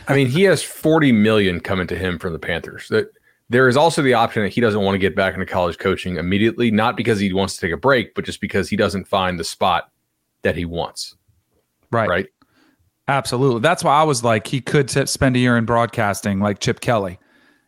[0.09, 2.89] I mean, he has 40 million coming to him from the Panthers.
[2.89, 3.13] That
[3.49, 6.17] there is also the option that he doesn't want to get back into college coaching
[6.17, 9.39] immediately, not because he wants to take a break, but just because he doesn't find
[9.39, 9.91] the spot
[10.43, 11.17] that he wants.
[11.91, 12.09] Right.
[12.09, 12.27] Right.
[13.09, 13.61] Absolutely.
[13.61, 16.81] That's why I was like, he could t- spend a year in broadcasting like Chip
[16.81, 17.19] Kelly.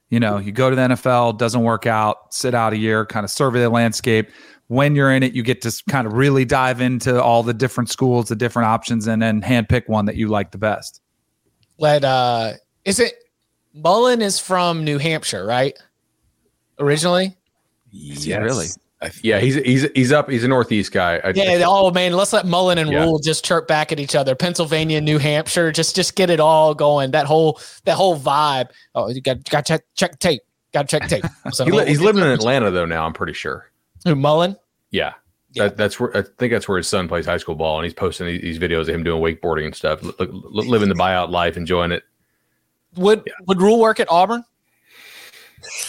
[0.08, 3.24] You know, you go to the NFL, doesn't work out, sit out a year, kind
[3.24, 4.30] of survey the landscape.
[4.68, 7.90] When you're in it, you get to kind of really dive into all the different
[7.90, 11.01] schools, the different options, and then handpick one that you like the best.
[11.78, 12.54] Let uh
[12.84, 13.14] is it
[13.74, 15.78] Mullen is from New Hampshire, right?
[16.78, 17.36] Originally?
[17.90, 18.26] Yes.
[18.26, 18.66] Really?
[19.22, 20.30] Yeah, he's he's he's up.
[20.30, 21.20] He's a Northeast guy.
[21.24, 21.64] I, yeah.
[21.66, 23.02] oh man, let's let Mullen and yeah.
[23.02, 24.36] Rhule just chirp back at each other.
[24.36, 27.10] Pennsylvania, New Hampshire, just just get it all going.
[27.10, 28.68] That whole that whole vibe.
[28.94, 30.42] Oh, you got got to check check tape.
[30.72, 31.24] Got to check tape.
[31.52, 33.04] So he, he's living in Atlanta though now.
[33.04, 33.70] I'm pretty sure.
[34.04, 34.56] Who Mullen?
[34.90, 35.14] Yeah.
[35.54, 35.64] Yeah.
[35.64, 37.94] That, that's where I think that's where his son plays high school ball, and he's
[37.94, 41.92] posting these, these videos of him doing wakeboarding and stuff, living the buyout life, enjoying
[41.92, 42.04] it.
[42.96, 43.32] Would yeah.
[43.46, 44.44] would Rhule work at Auburn?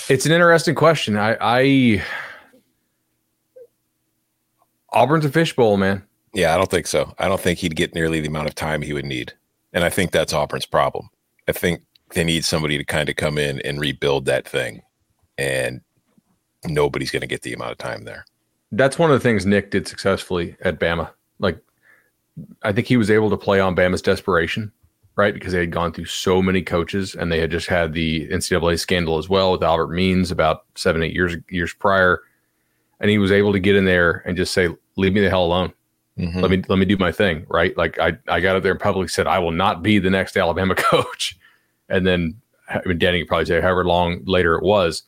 [0.10, 1.18] It's an interesting question.
[1.18, 2.04] I, I
[4.92, 6.04] Auburn's a fishbowl, man.
[6.34, 7.14] Yeah, I don't think so.
[7.18, 9.34] I don't think he'd get nearly the amount of time he would need,
[9.72, 11.10] and I think that's Auburn's problem.
[11.48, 14.82] I think they need somebody to kind of come in and rebuild that thing,
[15.38, 15.82] and
[16.66, 18.26] nobody's going to get the amount of time there.
[18.76, 21.12] That's one of the things Nick did successfully at Bama.
[21.40, 21.60] Like,
[22.64, 24.72] I think he was able to play on Bama's desperation
[25.16, 25.34] right?
[25.34, 28.80] Because they had gone through so many coaches and they had just had the NCAA
[28.80, 32.22] scandal as well with Albert Means about seven, eight years years prior.
[33.00, 35.46] And he was able to get in there and just say, leave me the hell
[35.46, 35.74] alone.
[36.18, 36.40] Mm-hmm.
[36.40, 37.46] Let me let me do my thing.
[37.50, 37.76] Right.
[37.78, 40.38] Like I, I got up there and publicly said, I will not be the next
[40.38, 41.38] Alabama coach.
[41.90, 45.04] And then I mean, Danny could probably say however long later it was,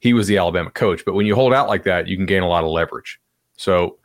[0.00, 1.04] he was the Alabama coach.
[1.04, 3.20] But when you hold out like that, you can gain a lot of leverage.
[3.56, 3.98] So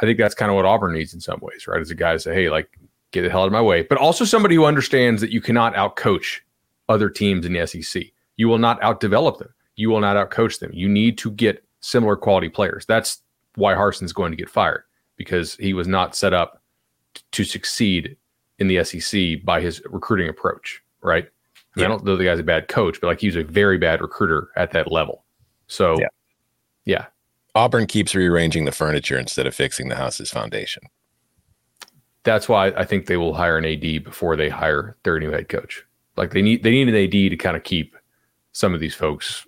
[0.00, 1.80] I think that's kind of what Auburn needs in some ways, right?
[1.80, 2.68] As a guy to say, hey, like
[3.12, 5.74] get the hell out of my way, but also somebody who understands that you cannot
[5.74, 6.40] outcoach
[6.88, 8.04] other teams in the SEC.
[8.36, 9.52] You will not outdevelop them.
[9.76, 10.70] you will not outcoach them.
[10.74, 12.84] You need to get similar quality players.
[12.86, 13.22] That's
[13.54, 14.82] why Harsin's going to get fired
[15.16, 16.60] because he was not set up
[17.32, 18.16] to succeed
[18.58, 21.28] in the SEC by his recruiting approach, right?
[21.76, 21.84] Yeah.
[21.84, 24.48] I don't know the guy's a bad coach, but like he's a very bad recruiter
[24.56, 25.24] at that level.
[25.66, 26.08] So, yeah.
[26.84, 27.06] yeah.
[27.54, 30.82] Auburn keeps rearranging the furniture instead of fixing the house's foundation.
[32.22, 35.48] That's why I think they will hire an AD before they hire their new head
[35.48, 35.84] coach.
[36.16, 37.96] Like they need they need an AD to kind of keep
[38.52, 39.46] some of these folks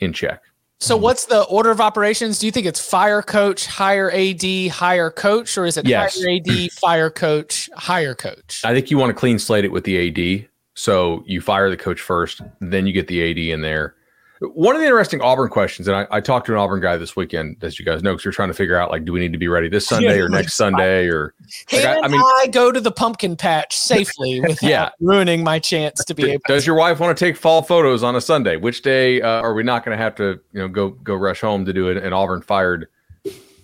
[0.00, 0.42] in check.
[0.78, 1.04] So mm-hmm.
[1.04, 2.38] what's the order of operations?
[2.38, 6.20] Do you think it's fire coach, hire AD, hire coach, or is it yes.
[6.20, 8.62] hire AD, fire coach, hire coach?
[8.64, 10.48] I think you want to clean slate it with the AD.
[10.74, 13.94] So you fire the coach first, then you get the AD in there,
[14.40, 17.16] one of the interesting Auburn questions, and I, I, talked to an Auburn guy this
[17.16, 19.32] weekend, as you guys know, because we're trying to figure out like, do we need
[19.32, 21.34] to be ready this Sunday or next Sunday, or
[21.66, 24.90] can like, I, I, mean, I go to the pumpkin patch safely without yeah.
[25.00, 26.42] ruining my chance to be able?
[26.48, 28.56] Does your wife want to take fall photos on a Sunday?
[28.56, 31.40] Which day uh, are we not going to have to, you know, go go rush
[31.40, 32.88] home to do an, an Auburn fired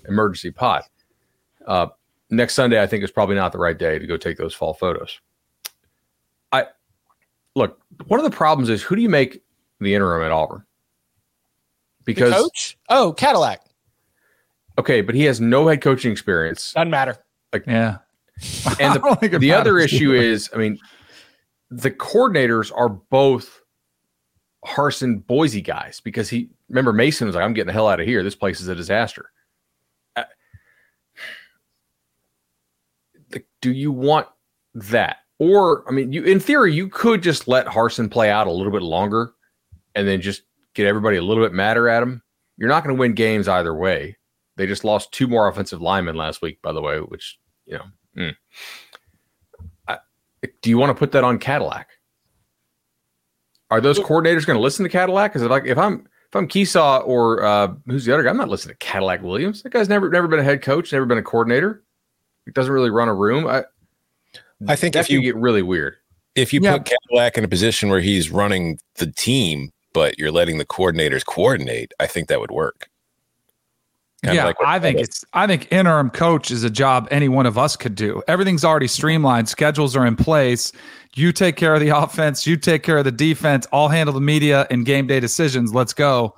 [0.09, 0.85] emergency pot?
[1.67, 1.89] Uh,
[2.31, 4.73] next Sunday, I think is probably not the right day to go take those fall
[4.73, 5.21] photos.
[6.51, 6.67] I
[7.55, 7.79] look.
[8.07, 9.43] One of the problems is who do you make
[9.83, 10.65] the interim at Auburn.
[12.05, 12.79] Because the coach?
[12.89, 13.61] Oh, Cadillac.
[14.79, 16.73] Okay, but he has no head coaching experience.
[16.73, 17.17] Doesn't matter.
[17.53, 17.99] Like yeah.
[18.81, 20.79] And the, the other issue is, I mean,
[21.71, 23.61] the coordinators are both
[24.65, 28.07] Harsin Boise guys because he remember Mason was like, I'm getting the hell out of
[28.07, 28.23] here.
[28.23, 29.31] This place is a disaster.
[30.17, 30.25] Uh,
[33.31, 34.27] the, do you want
[34.75, 35.19] that?
[35.39, 38.73] Or, I mean, you in theory, you could just let Harsin play out a little
[38.73, 39.35] bit longer
[39.95, 40.43] and then just
[40.75, 42.23] get everybody a little bit madder at them,
[42.57, 44.17] you're not going to win games either way.
[44.57, 47.85] They just lost two more offensive linemen last week, by the way, which, you know,
[48.17, 48.37] mm.
[49.89, 49.99] I,
[50.61, 51.89] do you want to put that on Cadillac?
[53.71, 55.33] Are those coordinators going to listen to Cadillac?
[55.33, 58.37] Because if, like, if I'm if I'm Kiesau or uh, who's the other guy, I'm
[58.37, 59.63] not listening to Cadillac Williams.
[59.63, 61.83] That guy's never never been a head coach, never been a coordinator.
[62.45, 63.47] He doesn't really run a room.
[63.47, 63.65] I
[64.69, 65.97] I think if you get really weird,
[66.35, 66.79] if you yeah.
[66.79, 71.25] put Cadillac in a position where he's running the team, but you're letting the coordinators
[71.25, 72.89] coordinate, I think that would work.
[74.25, 77.45] Kind yeah, like I think it's I think interim coach is a job any one
[77.45, 78.23] of us could do.
[78.29, 80.73] Everything's already streamlined, schedules are in place.
[81.17, 84.21] You take care of the offense, you take care of the defense, I'll handle the
[84.21, 85.75] media and game day decisions.
[85.75, 86.37] Let's go.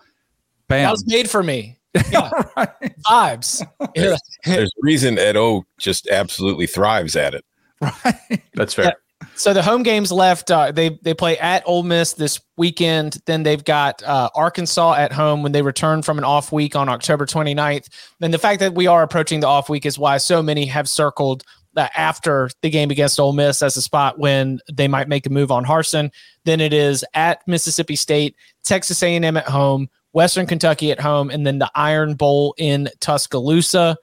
[0.69, 0.85] Bam.
[0.85, 1.79] That was made for me.
[2.11, 2.31] Yeah.
[2.57, 2.99] right.
[3.07, 3.65] Vibes.
[3.95, 7.45] There's, there's reason Ed O just absolutely thrives at it.
[7.81, 8.43] Right.
[8.55, 8.95] That's fair.
[9.37, 10.51] So the home games left.
[10.51, 13.19] Uh, they they play at Ole Miss this weekend.
[13.27, 16.89] Then they've got uh, Arkansas at home when they return from an off week on
[16.89, 17.89] October 29th.
[18.21, 20.89] And the fact that we are approaching the off week is why so many have
[20.89, 21.43] circled
[21.75, 25.31] that after the game against Ole Miss as a spot when they might make a
[25.31, 26.11] move on Harsin.
[26.45, 31.45] Then it is at Mississippi State, Texas A&M at home, Western Kentucky at home, and
[31.45, 33.97] then the Iron Bowl in Tuscaloosa.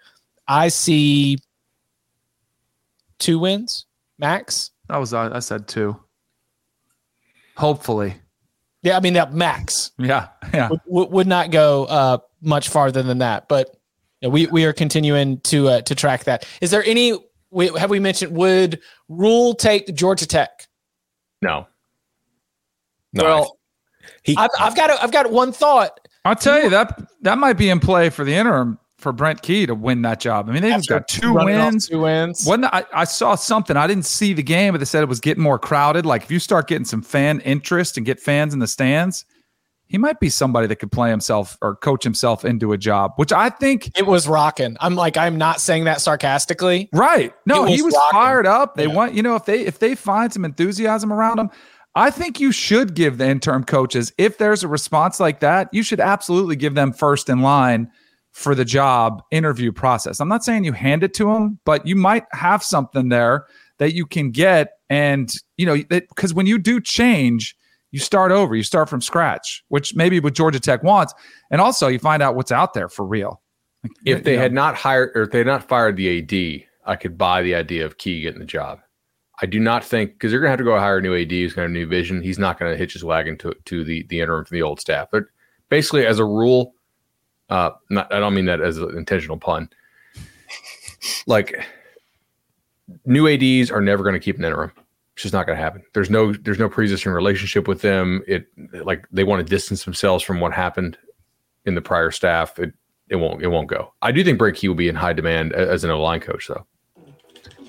[0.48, 1.38] I see
[3.20, 3.86] two wins
[4.18, 5.98] max that was I said two.
[7.56, 8.16] Hopefully.
[8.84, 9.92] Yeah, I mean that max.
[9.98, 10.70] Yeah, yeah.
[10.88, 13.78] Would, would not go uh, much farther than that, but
[14.22, 16.46] we we are continuing to uh, to track that.
[16.60, 17.18] Is there any?
[17.52, 20.68] We, have we mentioned would Rhule take Georgia Tech?
[21.42, 21.68] No.
[23.14, 23.24] No.
[23.24, 23.58] Well,
[24.24, 25.98] he, I've, I've got a, I've got one thought.
[26.26, 29.66] I'll tell you that that might be in play for the interim for Brent Key
[29.66, 30.50] to win that job.
[30.50, 31.88] I mean, they've got two wins.
[31.88, 32.46] Two wins.
[32.46, 35.20] When I, I saw something, I didn't see the game, but they said it was
[35.20, 36.06] getting more crowded.
[36.06, 39.26] Like if you start getting some fan interest and get fans in the stands,
[39.88, 43.34] he might be somebody that could play himself or coach himself into a job, which
[43.34, 44.78] I think it was rocking.
[44.80, 46.88] I'm like, I'm not saying that sarcastically.
[46.94, 47.34] Right.
[47.46, 48.18] No, was he was rocking.
[48.18, 48.76] fired up.
[48.76, 48.96] They yeah.
[48.96, 51.50] want, you know, if they if they find some enthusiasm around him,
[51.94, 55.84] I think you should give the interim coaches, if there's a response like that, you
[55.84, 57.92] should absolutely give them first in line
[58.32, 60.20] for the job interview process.
[60.20, 63.46] I'm not saying you hand it to them, but you might have something there
[63.78, 64.74] that you can get.
[64.90, 67.56] And, you know, because when you do change,
[67.92, 71.14] you start over, you start from scratch, which maybe what Georgia Tech wants.
[71.50, 73.42] And also you find out what's out there for real.
[73.84, 74.44] Like, if they know.
[74.44, 77.56] had not hired or if they had not fired the AD, I could buy the
[77.56, 78.80] idea of Key getting the job.
[79.42, 81.32] I do not think because they're going to have to go hire a new AD
[81.32, 82.22] who's going to have a new vision.
[82.22, 84.80] He's not going to hitch his wagon to to the the interim from the old
[84.80, 85.08] staff.
[85.12, 85.24] But
[85.70, 86.76] basically, as a rule,
[87.52, 89.70] uh, not, I don't mean that as an intentional pun.
[91.28, 91.64] like
[93.06, 94.72] new ads are never going to keep an interim.
[95.14, 95.84] It's just not going to happen.
[95.94, 98.24] There's no there's no pre-existing relationship with them.
[98.26, 98.48] It
[98.86, 100.98] like they want to distance themselves from what happened
[101.66, 102.58] in the prior staff.
[102.58, 102.74] It
[103.10, 103.94] it won't it won't go.
[104.02, 106.48] I do think Brent Key will be in high demand as an O line coach
[106.48, 106.66] though.
[106.96, 107.12] Yeah,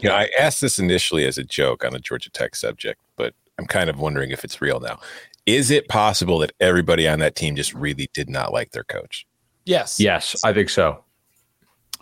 [0.00, 3.34] you know, I asked this initially as a joke on the Georgia Tech subject, but
[3.58, 5.00] I'm kind of wondering if it's real now.
[5.44, 9.26] is it possible that everybody on that team just really did not like their coach?
[9.64, 10.00] Yes.
[10.00, 11.04] Yes, I think so.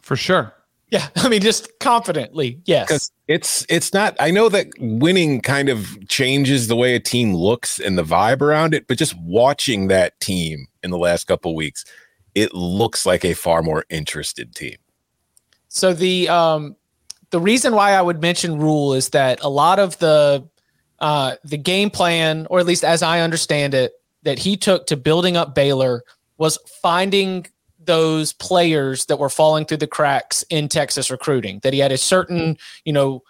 [0.02, 0.54] For sure.
[0.90, 1.08] Yeah.
[1.16, 2.60] I mean, just confidently.
[2.64, 2.86] Yes.
[2.86, 4.16] Because it's it's not.
[4.18, 8.40] I know that winning kind of changes the way a team looks and the vibe
[8.40, 11.84] around it, but just watching that team in the last couple weeks,
[12.34, 14.76] it looks like a far more interested team.
[15.68, 16.76] So the um
[17.30, 20.48] the reason why I would mention Rhule is that a lot of the
[20.98, 23.92] uh the game plan, or at least as I understand it,
[24.24, 26.02] that he took to building up Baylor
[26.40, 27.46] was finding
[27.78, 31.60] those players that were falling through the cracks in Texas recruiting.
[31.62, 33.22] That he had a certain, you know,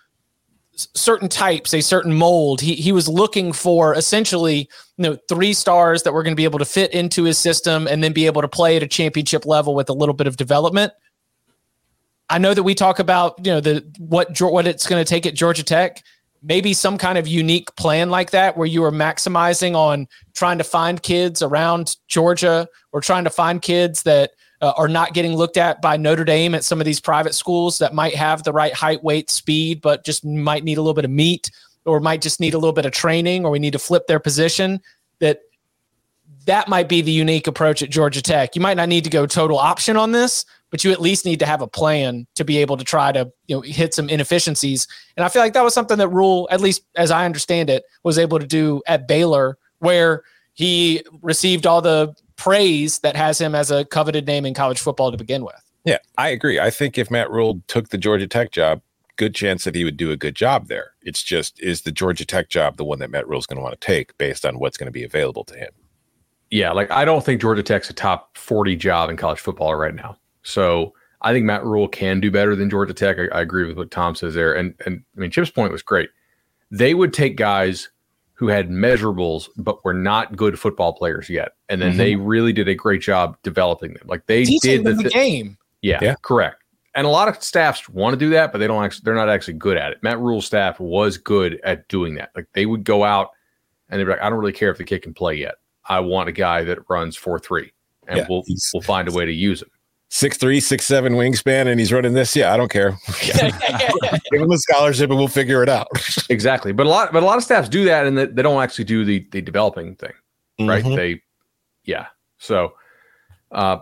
[0.76, 2.60] certain types, a certain mold.
[2.60, 6.44] He he was looking for essentially, you know, three stars that were going to be
[6.44, 9.44] able to fit into his system and then be able to play at a championship
[9.44, 10.92] level with a little bit of development.
[12.28, 15.26] I know that we talk about, you know, the what what it's going to take
[15.26, 16.00] at Georgia Tech.
[16.42, 20.64] Maybe some kind of unique plan like that where you are maximizing on trying to
[20.64, 24.32] find kids around Georgia or trying to find kids that
[24.62, 27.78] uh, are not getting looked at by Notre Dame at some of these private schools
[27.78, 31.04] that might have the right height, weight, speed, but just might need a little bit
[31.04, 31.50] of meat
[31.84, 34.20] or might just need a little bit of training or we need to flip their
[34.20, 34.80] position.
[35.18, 35.40] That
[36.46, 38.54] that might be the unique approach at Georgia Tech.
[38.54, 41.38] You might not need to go total option on this, but you at least need
[41.40, 44.86] to have a plan to be able to try to you know hit some inefficiencies.
[45.16, 47.84] And I feel like that was something that Rhule, at least as I understand it,
[48.02, 50.22] was able to do at Baylor, where
[50.54, 55.10] he received all the praise that has him as a coveted name in college football
[55.10, 55.62] to begin with.
[55.84, 56.60] Yeah, I agree.
[56.60, 58.82] I think if Matt Rhule took the Georgia Tech job,
[59.16, 60.92] good chance that he would do a good job there.
[61.02, 63.78] It's just is the Georgia Tech job the one that Matt Rhule's going to want
[63.78, 65.70] to take based on what's going to be available to him.
[66.50, 69.94] Yeah, like I don't think Georgia Tech's a top 40 job in college football right
[69.94, 70.16] now.
[70.42, 73.18] So I think Matt Rhule can do better than Georgia Tech.
[73.18, 74.54] I, I agree with what Tom says there.
[74.54, 76.10] And and I mean Chip's point was great.
[76.70, 77.90] They would take guys
[78.34, 81.98] who had measurables but were not good football players yet, and then mm-hmm.
[81.98, 84.06] they really did a great job developing them.
[84.06, 85.58] Like they Teaching did the, the game.
[85.82, 86.62] Yeah, yeah, correct.
[86.94, 89.02] And a lot of staffs want to do that, but they don't actually.
[89.04, 90.02] They're not actually good at it.
[90.02, 92.30] Matt Rhule's staff was good at doing that.
[92.34, 93.30] Like they would go out
[93.90, 95.56] and they'd be like, "I don't really care if the kid can play yet.
[95.84, 97.72] I want a guy that runs four three,
[98.08, 99.70] and yeah, we'll we'll find a way to use him."
[100.10, 102.36] Six three, six seven wingspan, and he's running this.
[102.36, 102.98] Yeah, I don't care.
[103.22, 105.88] Give him a scholarship, and we'll figure it out.
[106.28, 108.62] exactly, but a lot, but a lot of staffs do that, and they, they don't
[108.62, 110.12] actually do the the developing thing,
[110.60, 110.84] right?
[110.84, 110.96] Mm-hmm.
[110.96, 111.22] They,
[111.84, 112.08] yeah.
[112.38, 112.74] So,
[113.52, 113.78] uh,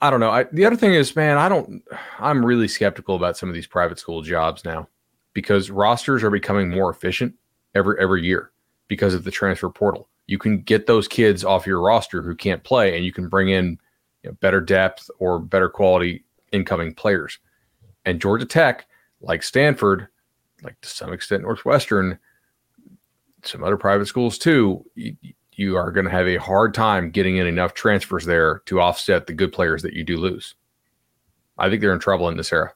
[0.00, 0.30] I don't know.
[0.30, 1.82] I, the other thing is, man, I don't.
[2.18, 4.88] I'm really skeptical about some of these private school jobs now
[5.34, 7.34] because rosters are becoming more efficient
[7.74, 8.50] every every year
[8.88, 10.08] because of the transfer portal.
[10.28, 13.48] You can get those kids off your roster who can't play, and you can bring
[13.48, 13.78] in
[14.26, 17.38] you know, better depth or better quality incoming players.
[18.04, 18.86] And Georgia Tech,
[19.20, 20.08] like Stanford,
[20.62, 22.18] like to some extent Northwestern,
[23.44, 25.14] some other private schools too, you,
[25.52, 29.28] you are going to have a hard time getting in enough transfers there to offset
[29.28, 30.56] the good players that you do lose.
[31.56, 32.72] I think they're in trouble in this era.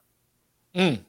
[0.73, 1.01] Mm.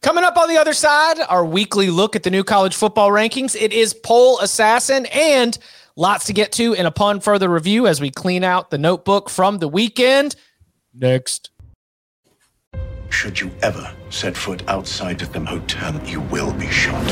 [0.00, 3.54] Coming up on the other side, our weekly look at the new college football rankings.
[3.54, 5.58] It is Poll Assassin and
[5.96, 9.58] Lots to get to, and upon further review, as we clean out the notebook from
[9.58, 10.36] the weekend.
[10.94, 11.50] Next.
[13.10, 17.06] Should you ever set foot outside of the hotel, you will be shot.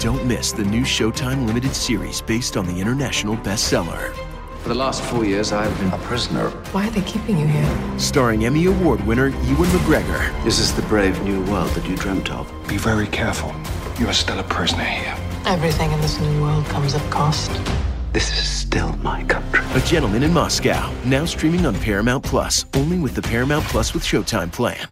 [0.00, 4.12] Don't miss the new Showtime limited series based on the international bestseller.
[4.62, 6.50] For the last four years, I've been a prisoner.
[6.72, 7.98] Why are they keeping you here?
[7.98, 10.42] Starring Emmy Award winner Ewan McGregor.
[10.42, 12.52] This is the brave new world that you dreamt of.
[12.66, 13.54] Be very careful.
[14.00, 15.16] You are still a prisoner here.
[15.46, 17.52] Everything in this new world comes at cost.
[18.14, 19.58] This is still my country.
[19.72, 24.04] A Gentleman in Moscow, now streaming on Paramount Plus, only with the Paramount Plus with
[24.04, 24.86] Showtime plan.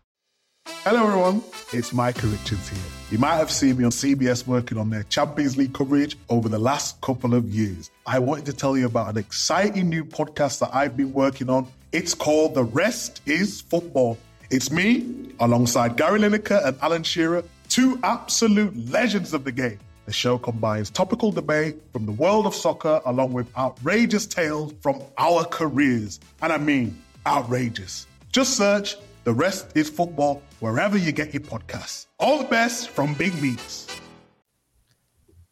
[0.83, 1.41] Hello, everyone.
[1.73, 2.83] It's Micah Richards here.
[3.13, 6.59] You might have seen me on CBS working on their Champions League coverage over the
[6.59, 7.93] last couple of years.
[8.07, 11.69] I wanted to tell you about an exciting new podcast that I've been working on.
[11.93, 14.19] It's called The Rest is Football.
[14.51, 19.79] It's me, alongside Gary Lineker and Alan Shearer, two absolute legends of the game.
[20.05, 25.01] The show combines topical debate from the world of soccer along with outrageous tales from
[25.17, 26.19] our careers.
[26.41, 28.07] And I mean, outrageous.
[28.33, 32.07] Just search The Rest is Football wherever you get your podcasts.
[32.19, 33.87] All the best from Big Meats.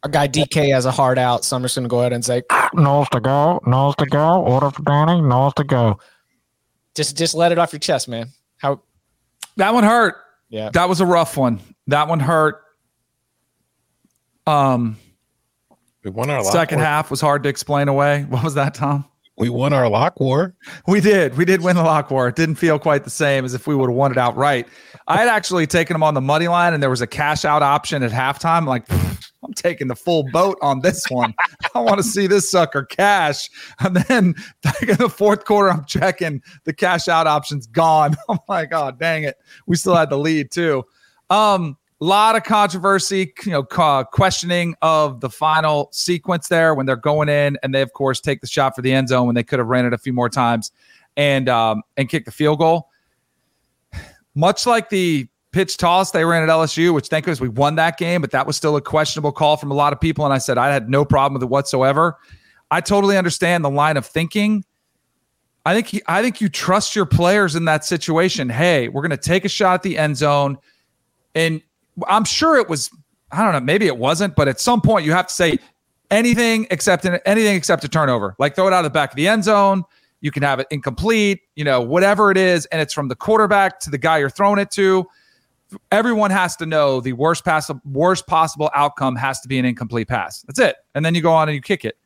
[0.03, 2.25] Our guy DK has a heart out, so I'm just going to go ahead and
[2.25, 5.99] say, ah, nose to go, nose to go, order for Danny, nose to go.
[6.95, 8.29] Just, just let it off your chest, man.
[8.57, 8.81] How
[9.57, 10.15] that one hurt.
[10.49, 11.61] Yeah, that was a rough one.
[11.87, 12.61] That one hurt.
[14.47, 14.97] Um,
[16.03, 16.85] we won our second war.
[16.85, 18.23] half was hard to explain away.
[18.29, 19.05] What was that, Tom?
[19.37, 20.55] We won our lock war.
[20.87, 21.37] We did.
[21.37, 22.27] We did win the lock war.
[22.27, 24.67] It didn't feel quite the same as if we would have won it outright.
[25.07, 27.63] I had actually taken them on the money line, and there was a cash out
[27.63, 28.67] option at halftime.
[28.67, 28.85] Like,
[29.43, 31.33] I'm taking the full boat on this one.
[31.73, 33.49] I want to see this sucker cash.
[33.79, 38.15] And then back in the fourth quarter, I'm checking the cash out option's gone.
[38.29, 39.37] I'm like, oh, dang it.
[39.65, 40.83] We still had the lead too.
[41.29, 46.95] Um, a lot of controversy, you know, questioning of the final sequence there when they're
[46.95, 49.43] going in, and they of course take the shot for the end zone when they
[49.43, 50.71] could have ran it a few more times
[51.15, 52.89] and um, and kick the field goal.
[54.33, 57.97] Much like the pitch toss they ran at LSU, which thank goodness we won that
[57.97, 60.25] game, but that was still a questionable call from a lot of people.
[60.25, 62.17] And I said I had no problem with it whatsoever.
[62.71, 64.63] I totally understand the line of thinking.
[65.65, 68.49] I think he, I think you trust your players in that situation.
[68.49, 70.57] Hey, we're going to take a shot at the end zone,
[71.35, 71.61] and
[72.07, 72.89] I'm sure it was.
[73.31, 73.61] I don't know.
[73.61, 75.57] Maybe it wasn't, but at some point you have to say
[76.09, 78.35] anything except anything except a turnover.
[78.39, 79.83] Like throw it out of the back of the end zone.
[80.19, 83.79] You can have it incomplete, you know, whatever it is, and it's from the quarterback
[83.81, 85.07] to the guy you're throwing it to.
[85.91, 90.09] Everyone has to know the worst pass, worst possible outcome has to be an incomplete
[90.09, 90.41] pass.
[90.43, 91.97] That's it, and then you go on and you kick it.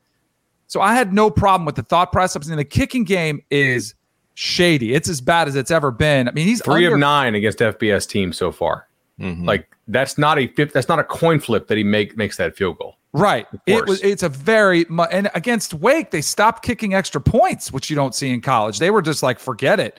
[0.68, 2.48] So I had no problem with the thought process.
[2.48, 3.94] And the kicking game is
[4.34, 4.94] shady.
[4.94, 6.28] It's as bad as it's ever been.
[6.28, 8.88] I mean, he's three under- of nine against FBS teams so far.
[9.20, 9.44] Mm-hmm.
[9.44, 12.78] Like that's not a that's not a coin flip that he make makes that field
[12.78, 12.96] goal.
[13.12, 13.46] Right.
[13.66, 14.02] It was.
[14.02, 18.30] It's a very and against Wake they stopped kicking extra points, which you don't see
[18.30, 18.78] in college.
[18.78, 19.98] They were just like forget it.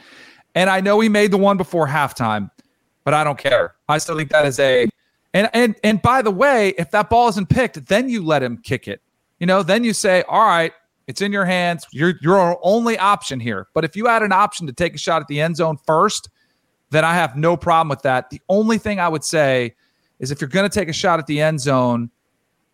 [0.53, 2.51] And I know he made the one before halftime,
[3.03, 3.75] but I don't care.
[3.89, 4.87] I still think that is a
[5.33, 8.57] and and and by the way, if that ball isn't picked, then you let him
[8.57, 9.01] kick it.
[9.39, 10.73] You know, then you say, all right,
[11.07, 11.85] it's in your hands.
[11.91, 13.67] You're your only option here.
[13.73, 16.29] But if you had an option to take a shot at the end zone first,
[16.89, 18.29] then I have no problem with that.
[18.29, 19.75] The only thing I would say
[20.19, 22.09] is if you're going to take a shot at the end zone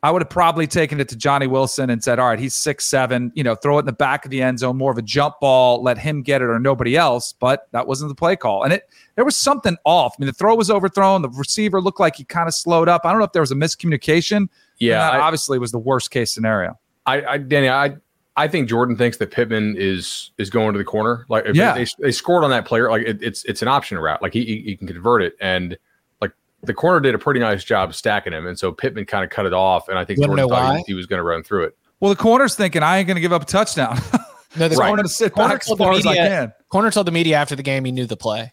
[0.03, 2.85] I would have probably taken it to Johnny Wilson and said, all right, he's six,
[2.85, 5.01] seven, you know, throw it in the back of the end zone, more of a
[5.01, 7.31] jump ball, let him get it or nobody else.
[7.31, 8.63] But that wasn't the play call.
[8.63, 8.83] And it
[9.15, 10.15] there was something off.
[10.17, 11.21] I mean, the throw was overthrown.
[11.21, 13.05] The receiver looked like he kind of slowed up.
[13.05, 14.49] I don't know if there was a miscommunication.
[14.77, 15.09] Yeah.
[15.09, 16.77] I, obviously was the worst case scenario.
[17.05, 17.95] I, I Danny, I
[18.35, 21.25] I think Jordan thinks that Pittman is is going to the corner.
[21.29, 21.73] Like if yeah.
[21.73, 24.21] they, they scored on that player, like it, it's it's an option route.
[24.21, 25.35] Like he, he can convert it.
[25.39, 25.77] And
[26.19, 26.31] like
[26.63, 29.45] the corner did a pretty nice job stacking him, and so Pittman kind of cut
[29.45, 29.87] it off.
[29.87, 31.77] And I think Jordan thought he, he, was going to run through it.
[31.99, 33.99] Well, the corner's thinking I ain't going to give up a touchdown.
[34.57, 34.87] no, the right.
[34.87, 36.55] corner, sit corner told the media.
[36.69, 38.51] Corner told the media after the game he knew the play.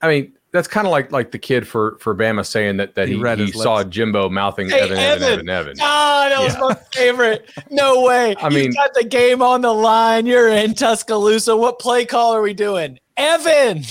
[0.00, 3.08] I mean, that's kind of like like the kid for for Bama saying that that
[3.08, 5.76] he, he, he saw Jimbo mouthing hey, Evan, Evan, Evan, Evan.
[5.80, 6.60] Ah, that was yeah.
[6.60, 7.50] my favorite.
[7.72, 8.36] No way.
[8.38, 10.26] I mean, you got the game on the line.
[10.26, 11.56] You're in Tuscaloosa.
[11.56, 13.82] What play call are we doing, Evan?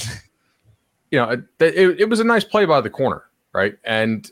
[1.11, 3.76] you know, it, it, it was a nice play by the corner, right?
[3.84, 4.32] And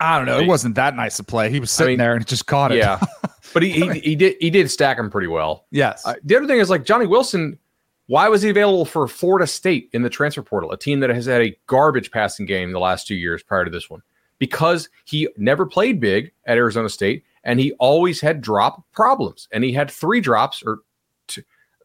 [0.00, 1.50] I don't know, it wasn't that nice to play.
[1.50, 2.78] He was sitting I mean, there and just caught it.
[2.78, 2.98] Yeah,
[3.52, 5.66] but he, he, he did he did stack him pretty well.
[5.70, 6.06] Yes.
[6.06, 7.58] Uh, the other thing is like Johnny Wilson.
[8.06, 11.26] Why was he available for Florida State in the transfer portal, a team that has
[11.26, 14.02] had a garbage passing game the last two years prior to this one?
[14.38, 19.62] Because he never played big at Arizona State, and he always had drop problems, and
[19.62, 20.80] he had three drops or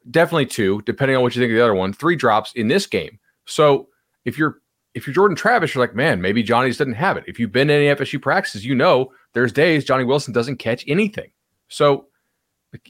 [0.10, 2.88] definitely two, depending on what you think of the other one, three drops in this
[2.88, 3.20] game.
[3.46, 3.90] So
[4.26, 4.60] if you're
[4.94, 7.26] if you're Jordan Travis, you're like, man, maybe Johnny just doesn't have it.
[7.28, 10.84] If you've been in any FSU practices, you know there's days Johnny Wilson doesn't catch
[10.88, 11.30] anything.
[11.68, 12.07] So,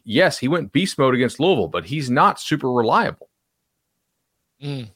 [0.04, 3.30] yes, he went beast mode against Louisville, but he's not super reliable.
[4.62, 4.90] Mm.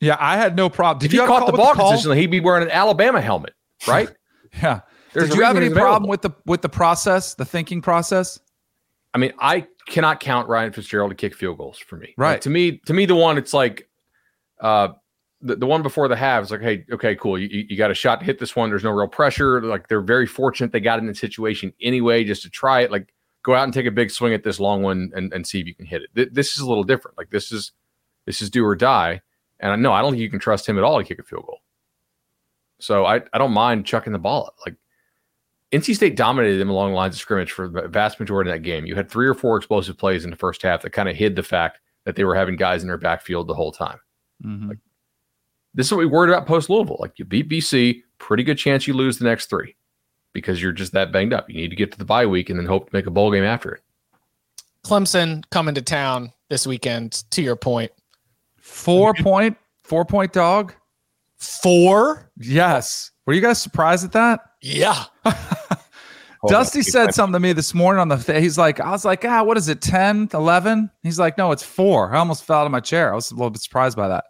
[0.00, 1.00] Yeah, I had no problem.
[1.00, 3.54] Did if you he caught the ball the consistently, he'd be wearing an Alabama helmet,
[3.88, 4.10] right?
[4.62, 4.80] yeah.
[5.12, 8.38] There's Did you have any problem with the with the process, the thinking process?
[9.14, 12.12] I mean, I cannot count Ryan Fitzgerald to kick field goals for me.
[12.18, 12.32] Right.
[12.32, 13.88] Like, to me, to me, the one it's like,
[14.60, 14.88] uh,
[15.40, 17.38] the, the one before the halves, like, hey, okay, cool.
[17.38, 18.68] You, you got a shot to hit this one.
[18.68, 19.62] There's no real pressure.
[19.62, 22.90] Like they're very fortunate they got in the situation anyway, just to try it.
[22.90, 23.12] Like
[23.46, 25.66] go out and take a big swing at this long one and, and see if
[25.68, 26.10] you can hit it.
[26.16, 27.16] Th- this is a little different.
[27.16, 27.70] Like this is
[28.26, 29.22] this is do or die.
[29.60, 31.22] And I know I don't think you can trust him at all to kick a
[31.22, 31.60] field goal.
[32.80, 34.56] So I, I don't mind chucking the ball up.
[34.66, 34.74] Like
[35.70, 38.62] NC State dominated them along the lines of scrimmage for the vast majority of that
[38.62, 38.84] game.
[38.84, 41.36] You had three or four explosive plays in the first half that kind of hid
[41.36, 44.00] the fact that they were having guys in their backfield the whole time.
[44.44, 44.70] Mm-hmm.
[44.70, 44.78] Like
[45.72, 46.98] this is what we worried about post Louisville.
[46.98, 49.76] Like you beat BC, pretty good chance you lose the next three
[50.36, 51.48] because you're just that banged up.
[51.48, 53.32] You need to get to the bye week and then hope to make a bowl
[53.32, 53.82] game after it.
[54.84, 57.24] Clemson coming to town this weekend.
[57.32, 57.90] To your point,
[58.60, 60.74] four point, four point dog.
[61.36, 62.30] Four?
[62.38, 63.10] Yes.
[63.26, 64.40] Were you guys surprised at that?
[64.62, 65.04] Yeah.
[66.48, 69.24] Dusty said something to me this morning on the th- he's like I was like
[69.24, 72.66] ah what is it 10 11 he's like no it's 4 I almost fell out
[72.66, 74.26] of my chair I was a little bit surprised by that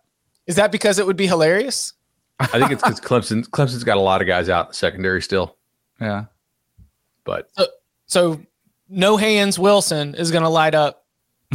[0.46, 1.92] is that because it would be hilarious?
[2.38, 5.22] I think it's because Clemson Clemson's got a lot of guys out in the secondary
[5.22, 5.56] still.
[6.00, 6.26] Yeah.
[7.24, 7.66] But so,
[8.06, 8.40] so
[8.88, 11.04] no hands Wilson is going to light up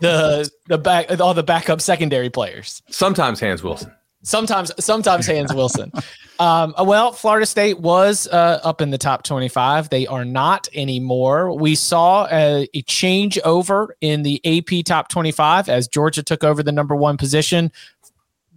[0.00, 2.82] the the back all the backup secondary players.
[2.88, 3.92] Sometimes hands Wilson.
[4.22, 5.92] Sometimes, sometimes Hans Wilson.
[6.40, 9.90] Um, well, Florida State was uh, up in the top 25.
[9.90, 11.52] They are not anymore.
[11.52, 16.62] We saw a, a change over in the AP top 25 as Georgia took over
[16.62, 17.72] the number one position.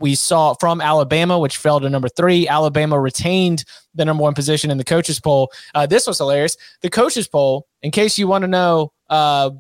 [0.02, 2.48] We saw from Alabama, which fell to number three.
[2.48, 5.52] Alabama retained the number one position in the coaches poll.
[5.76, 6.58] Uh, this was hilarious.
[6.82, 9.52] The coaches poll, in case you want to know uh,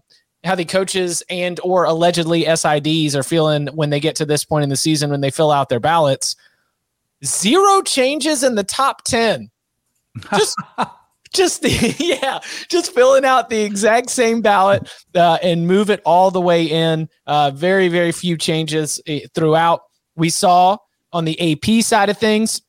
[0.43, 4.63] how the coaches and or allegedly SIDs are feeling when they get to this point
[4.63, 6.35] in the season when they fill out their ballots.
[7.23, 9.49] Zero changes in the top 10.
[10.35, 10.57] Just
[11.33, 12.39] just the yeah,
[12.69, 17.07] just filling out the exact same ballot uh, and move it all the way in.
[17.25, 19.81] Uh, very very few changes eh, throughout.
[20.15, 20.77] We saw
[21.13, 22.61] on the AP side of things,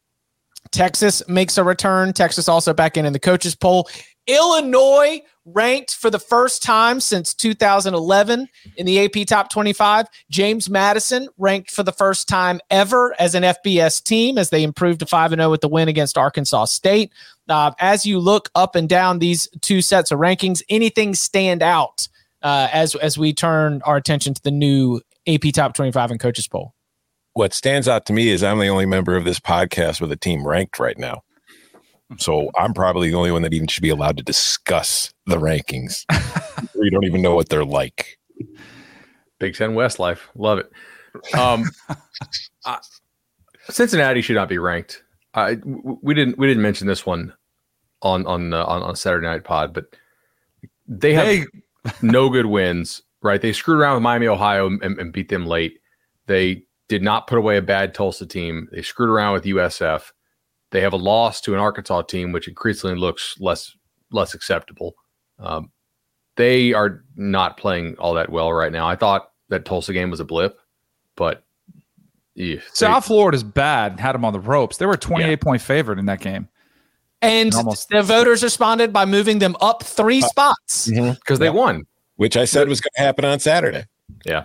[0.71, 2.13] Texas makes a return.
[2.13, 3.89] Texas also back in in the coaches poll.
[4.27, 10.07] Illinois ranked for the first time since 2011 in the AP Top 25.
[10.31, 15.01] James Madison ranked for the first time ever as an FBS team as they improved
[15.01, 17.13] to 5 0 with the win against Arkansas State.
[17.49, 22.07] Uh, as you look up and down these two sets of rankings, anything stand out
[22.43, 26.47] uh, as as we turn our attention to the new AP Top 25 and coaches
[26.47, 26.73] poll?
[27.35, 30.17] What stands out to me is I'm the only member of this podcast with a
[30.17, 31.23] team ranked right now.
[32.19, 36.05] So I'm probably the only one that even should be allowed to discuss the rankings.
[36.79, 38.19] we don't even know what they're like.
[39.39, 40.71] Big Ten West life, love it.
[41.35, 41.65] Um,
[42.67, 42.79] I,
[43.69, 45.03] Cincinnati should not be ranked.
[45.35, 47.33] I we didn't we didn't mention this one
[48.03, 49.87] on on uh, on, on Saturday Night Pod, but
[50.87, 51.47] they have hey.
[52.03, 53.03] no good wins.
[53.23, 55.79] Right, they screwed around with Miami, Ohio, and, and beat them late.
[56.27, 58.69] They did not put away a bad Tulsa team.
[58.71, 60.13] They screwed around with USF.
[60.73, 63.75] They have a loss to an Arkansas team, which increasingly looks less
[64.11, 64.95] less acceptable.
[65.39, 65.71] Um,
[66.37, 68.87] they are not playing all that well right now.
[68.87, 70.61] I thought that Tulsa game was a blip,
[71.17, 71.45] but
[72.35, 73.93] yeah, South Florida's bad.
[73.93, 74.77] and Had them on the ropes.
[74.77, 75.37] They were a 28 yeah.
[75.37, 76.47] point favorite in that game.
[77.23, 81.37] And almost, the voters responded by moving them up three uh, spots because mm-hmm.
[81.37, 81.85] they won,
[82.17, 83.87] which I said was going to happen on Saturday.
[84.27, 84.45] Yeah.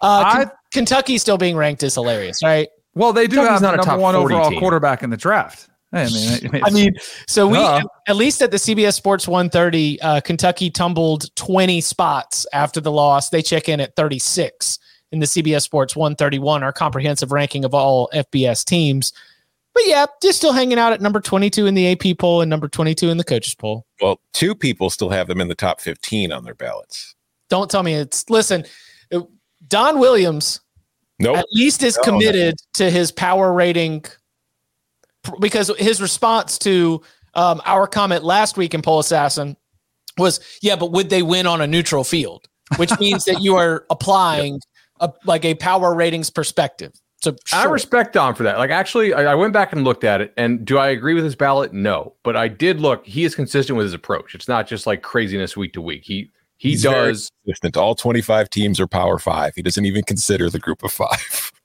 [0.00, 2.68] Uh, Kentucky still being ranked is hilarious, right?
[2.94, 4.58] Well, they do Kentucky's have not number one overall team.
[4.58, 5.68] quarterback in the draft.
[5.92, 6.94] I mean, I mean,
[7.26, 12.46] so we uh, at least at the CBS Sports 130, uh, Kentucky tumbled 20 spots
[12.52, 13.28] after the loss.
[13.28, 14.78] They check in at 36
[15.12, 19.12] in the CBS Sports 131, our comprehensive ranking of all FBS teams.
[19.74, 22.68] But yeah, just still hanging out at number 22 in the AP poll and number
[22.68, 23.86] 22 in the coaches poll.
[24.00, 27.14] Well, two people still have them in the top 15 on their ballots.
[27.48, 28.64] Don't tell me it's listen.
[29.72, 30.60] Don Williams
[31.18, 31.38] nope.
[31.38, 32.84] at least is no, committed no.
[32.84, 34.04] to his power rating
[35.40, 37.00] because his response to
[37.32, 39.56] um, our comment last week in Poll Assassin
[40.18, 42.46] was, yeah, but would they win on a neutral field?
[42.76, 44.60] Which means that you are applying
[45.00, 45.14] yep.
[45.24, 46.92] a, like a power ratings perspective.
[47.22, 47.58] So sure.
[47.60, 48.58] I respect Don for that.
[48.58, 50.34] Like, actually, I, I, went back and looked at it.
[50.36, 51.72] And do I agree with his ballot?
[51.72, 53.06] No, but I did look.
[53.06, 54.34] He is consistent with his approach.
[54.34, 56.02] It's not just like craziness week to week.
[56.04, 56.30] He
[56.62, 57.28] he He's does.
[57.44, 57.76] Consistent.
[57.76, 59.56] All 25 teams are Power Five.
[59.56, 61.52] He doesn't even consider the group of five.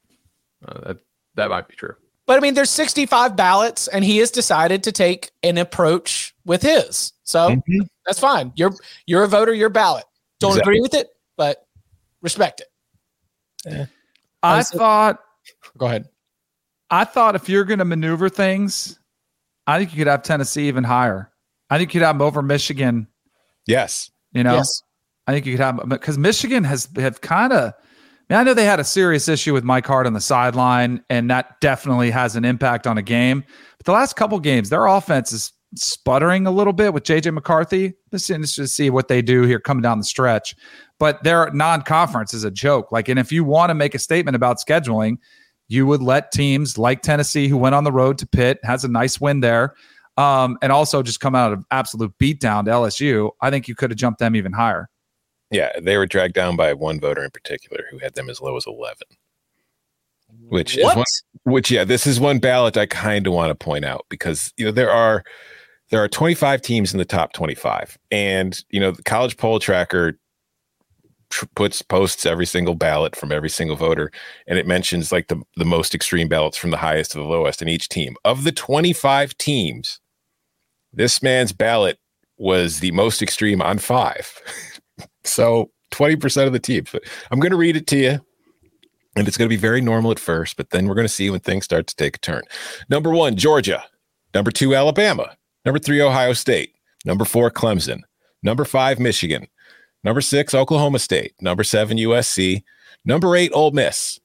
[0.68, 0.98] Uh, that,
[1.36, 1.94] that might be true.
[2.26, 6.64] But I mean, there's 65 ballots, and he has decided to take an approach with
[6.64, 7.14] his.
[7.26, 7.82] So mm-hmm.
[8.08, 8.52] that's fine.
[8.56, 8.74] You're
[9.06, 9.54] you're a voter.
[9.54, 10.06] Your ballot.
[10.40, 10.74] Don't exactly.
[10.74, 11.68] agree with it, but
[12.24, 12.68] respect it.
[13.68, 13.86] Yeah.
[14.42, 15.20] I thought.
[15.78, 16.10] Go ahead.
[16.90, 18.98] I thought if you're going to maneuver things,
[19.68, 21.32] I think you could have Tennessee even higher.
[21.70, 23.08] I think you could have them over Michigan.
[23.68, 24.10] Yes.
[24.32, 24.82] You know, yes.
[25.28, 27.74] I think you could have because Michigan has have kind of.
[28.30, 31.02] I, mean, I know they had a serious issue with Mike Hart on the sideline,
[31.10, 33.44] and that definitely has an impact on a game.
[33.78, 37.94] But the last couple games, their offense is sputtering a little bit with JJ McCarthy.
[38.12, 40.56] Let's just see what they do here coming down the stretch.
[41.00, 42.92] But their non-conference is a joke.
[42.92, 45.18] Like, and if you want to make a statement about scheduling,
[45.68, 48.88] you would let teams like Tennessee, who went on the road to Pitt, has a
[48.88, 49.76] nice win there,
[50.18, 53.92] um, and also just come out of absolute beatdown to LSU, I think you could
[53.92, 54.90] have jumped them even higher.
[55.52, 58.58] Yeah, they were dragged down by one voter in particular who had them as low
[58.58, 58.98] as 11.
[60.50, 60.92] Which what?
[60.92, 64.06] is one, which yeah, this is one ballot I kind of want to point out
[64.10, 65.24] because you know there are
[65.90, 70.20] there are 25 teams in the top 25 and you know the college poll tracker
[71.30, 74.12] tr- puts posts every single ballot from every single voter
[74.48, 77.62] and it mentions like the the most extreme ballots from the highest to the lowest
[77.62, 78.16] in each team.
[78.26, 80.00] Of the 25 teams,
[80.94, 82.00] this man's ballot
[82.38, 84.42] was the most extreme on five.
[85.28, 86.90] so 20% of the teams.
[86.92, 88.20] But I'm going to read it to you.
[89.16, 91.32] And it's going to be very normal at first, but then we're going to see
[91.32, 92.44] when things start to take a turn.
[92.88, 93.84] Number one, Georgia.
[94.36, 95.36] Number two, Alabama.
[95.66, 96.76] Number three, Ohio State.
[97.04, 98.02] Number four, Clemson.
[98.44, 99.48] Number five, Michigan.
[100.04, 101.34] Number six, Oklahoma State.
[101.42, 102.64] Number seven, USC.
[103.06, 104.20] Number eight, Ole Miss.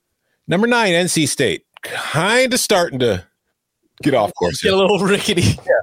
[0.47, 1.65] Number nine, NC State.
[1.83, 3.25] kind of starting to
[4.03, 4.63] get off course.
[4.63, 5.43] Get a little rickety.
[5.43, 5.81] Yeah.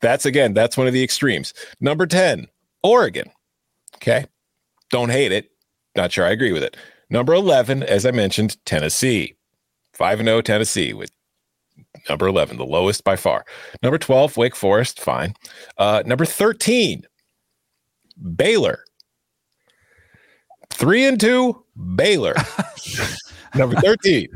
[0.00, 1.54] That's again, that's one of the extremes.
[1.80, 2.48] Number 10,
[2.82, 3.30] Oregon.
[3.96, 4.26] Okay.
[4.92, 5.50] Don't hate it.
[5.96, 6.76] Not sure I agree with it.
[7.10, 9.34] Number 11, as I mentioned, Tennessee.
[9.94, 11.10] 5 and 0 Tennessee with
[12.08, 13.44] number 11, the lowest by far.
[13.82, 15.34] Number 12, Wake Forest, fine.
[15.76, 17.02] Uh, number 13,
[18.36, 18.84] Baylor.
[20.70, 21.64] 3 and 2,
[21.94, 22.34] Baylor.
[23.54, 24.28] number 13.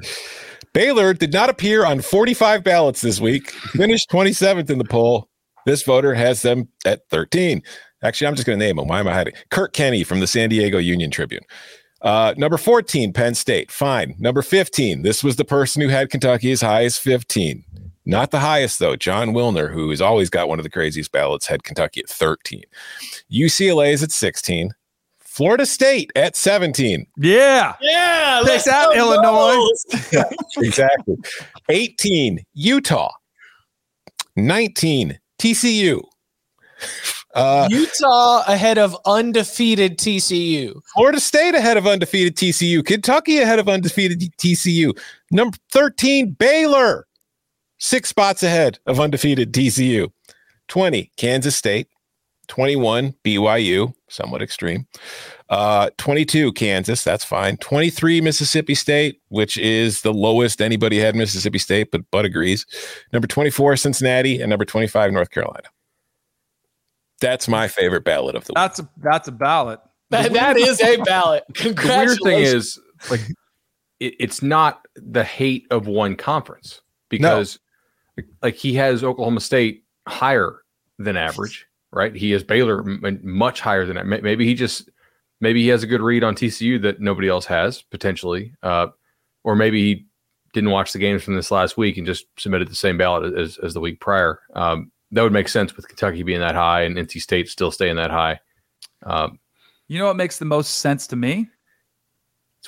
[0.72, 5.28] Baylor did not appear on 45 ballots this week, finished 27th in the poll.
[5.64, 7.62] This voter has them at 13.
[8.06, 8.88] Actually, I'm just going to name them.
[8.88, 9.34] Why am I hiding?
[9.50, 11.42] Kurt Kenney from the San Diego Union Tribune.
[12.02, 13.70] Uh, number 14, Penn State.
[13.70, 14.14] Fine.
[14.18, 17.64] Number 15, this was the person who had Kentucky as high as 15.
[18.04, 18.94] Not the highest, though.
[18.94, 22.62] Jon Wilner, who has always got one of the craziest ballots, had Kentucky at 13.
[23.32, 24.72] UCLA is at 16.
[25.18, 27.04] Florida State at 17.
[27.18, 27.74] Yeah.
[27.80, 28.42] Yeah.
[28.46, 29.60] Take that, Illinois.
[30.12, 30.24] yeah,
[30.58, 31.16] exactly.
[31.68, 33.10] 18, Utah.
[34.36, 36.02] 19, TCU.
[37.36, 40.80] Uh, Utah ahead of undefeated TCU.
[40.94, 42.84] Florida State ahead of undefeated TCU.
[42.84, 44.98] Kentucky ahead of undefeated TCU.
[45.30, 47.06] Number 13, Baylor.
[47.78, 50.10] Six spots ahead of undefeated TCU.
[50.68, 51.88] 20, Kansas State.
[52.48, 54.86] 21, BYU, somewhat extreme.
[55.48, 57.56] Uh, 22, Kansas, that's fine.
[57.58, 62.64] 23, Mississippi State, which is the lowest anybody had Mississippi State, but Bud agrees.
[63.12, 65.68] Number 24, Cincinnati, and number 25, North Carolina.
[67.20, 68.56] That's my favorite ballot of the week.
[68.56, 69.80] That's a that's a ballot.
[70.10, 71.42] That, that is a ballot.
[71.54, 72.20] Congratulations.
[72.20, 73.20] The weird thing is, like,
[73.98, 77.58] it, it's not the hate of one conference because,
[78.16, 78.22] no.
[78.40, 80.62] like, he has Oklahoma State higher
[81.00, 82.14] than average, right?
[82.14, 84.06] He has Baylor much higher than that.
[84.06, 84.88] Maybe he just,
[85.40, 88.86] maybe he has a good read on TCU that nobody else has potentially, uh,
[89.42, 90.06] or maybe he
[90.52, 93.58] didn't watch the games from this last week and just submitted the same ballot as,
[93.58, 94.38] as the week prior.
[94.54, 97.96] Um, that would make sense with Kentucky being that high and NC State still staying
[97.96, 98.38] that high.
[99.02, 99.38] Um,
[99.88, 101.48] you know what makes the most sense to me?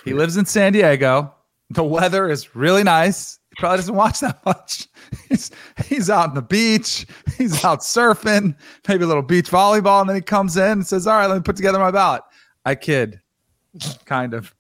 [0.03, 1.34] He lives in San Diego.
[1.70, 3.38] The weather is really nice.
[3.51, 4.88] He probably doesn't watch that much.
[5.28, 5.51] He's,
[5.86, 7.07] he's out on the beach.
[7.36, 8.55] He's out surfing,
[8.86, 10.01] maybe a little beach volleyball.
[10.01, 12.22] And then he comes in and says, All right, let me put together my ballot.
[12.64, 13.20] I kid,
[14.05, 14.55] kind of.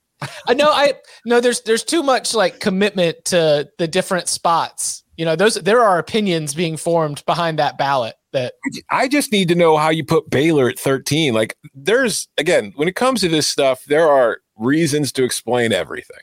[0.46, 0.70] I know.
[0.70, 1.40] I know.
[1.40, 5.04] There's there's too much like commitment to the different spots.
[5.18, 8.14] You know, those there are opinions being formed behind that ballot.
[8.32, 8.54] That
[8.90, 11.34] I just need to know how you put Baylor at 13.
[11.34, 16.20] Like, there's again, when it comes to this stuff, there are reasons to explain everything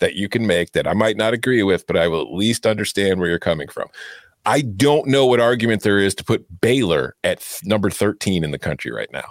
[0.00, 2.66] that you can make that I might not agree with, but I will at least
[2.66, 3.88] understand where you're coming from.
[4.44, 8.50] I don't know what argument there is to put Baylor at th- number 13 in
[8.50, 9.30] the country right now.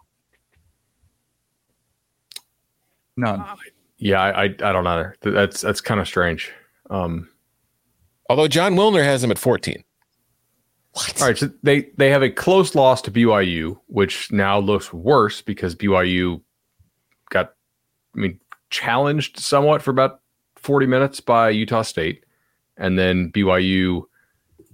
[3.15, 3.45] None.
[3.97, 5.15] Yeah, I, I, I don't either.
[5.21, 6.51] That's that's kind of strange.
[6.89, 7.29] Um,
[8.29, 9.83] Although Jon Wilner has him at 14.
[10.91, 11.21] What?
[11.21, 15.41] All right, so they they have a close loss to BYU, which now looks worse
[15.41, 16.41] because BYU
[17.29, 17.53] got,
[18.15, 18.39] I mean,
[18.71, 20.21] challenged somewhat for about
[20.55, 22.25] 40 minutes by Utah State,
[22.77, 24.03] and then BYU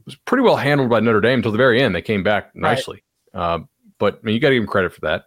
[0.05, 1.93] was pretty well handled by Notre Dame until the very end.
[1.93, 3.55] They came back nicely, right.
[3.55, 3.59] uh,
[3.97, 5.25] but I mean, you got to give them credit for that.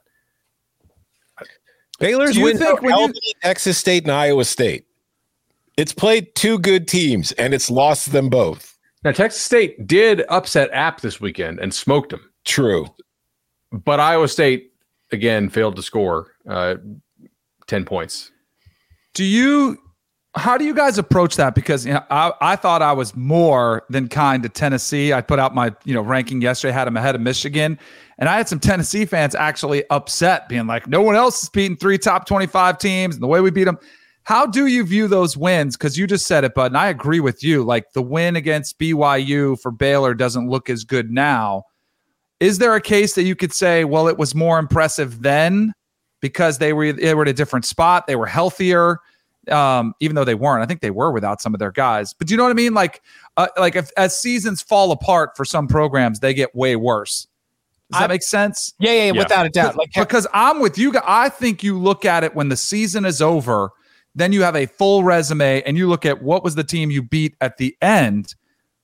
[2.00, 4.85] Baylor's win think when you, Texas State and Iowa State.
[5.76, 8.76] It's played two good teams and it's lost them both.
[9.04, 12.30] Now Texas State did upset App this weekend and smoked them.
[12.44, 12.86] True,
[13.72, 14.72] but Iowa State
[15.12, 16.76] again failed to score uh,
[17.66, 18.32] ten points.
[19.14, 19.78] Do you?
[20.34, 21.54] How do you guys approach that?
[21.54, 25.12] Because you know, I, I thought I was more than kind to Tennessee.
[25.12, 27.78] I put out my you know ranking yesterday, had them ahead of Michigan,
[28.18, 31.76] and I had some Tennessee fans actually upset, being like, "No one else is beating
[31.76, 33.78] three top twenty-five teams, and the way we beat them."
[34.26, 35.76] How do you view those wins?
[35.76, 37.62] Because you just said it, but and I agree with you.
[37.62, 41.62] Like the win against BYU for Baylor doesn't look as good now.
[42.40, 45.72] Is there a case that you could say, well, it was more impressive then
[46.20, 48.98] because they were they were at a different spot, they were healthier,
[49.48, 50.60] um, even though they weren't.
[50.60, 52.12] I think they were without some of their guys.
[52.12, 52.74] But do you know what I mean?
[52.74, 53.02] Like,
[53.36, 57.28] uh, like if as seasons fall apart for some programs, they get way worse.
[57.92, 58.74] Does that I, make sense?
[58.80, 59.76] Yeah, yeah, yeah, without a doubt.
[59.76, 60.92] Like because I'm with you.
[61.06, 63.70] I think you look at it when the season is over
[64.16, 67.02] then you have a full resume and you look at what was the team you
[67.02, 68.34] beat at the end.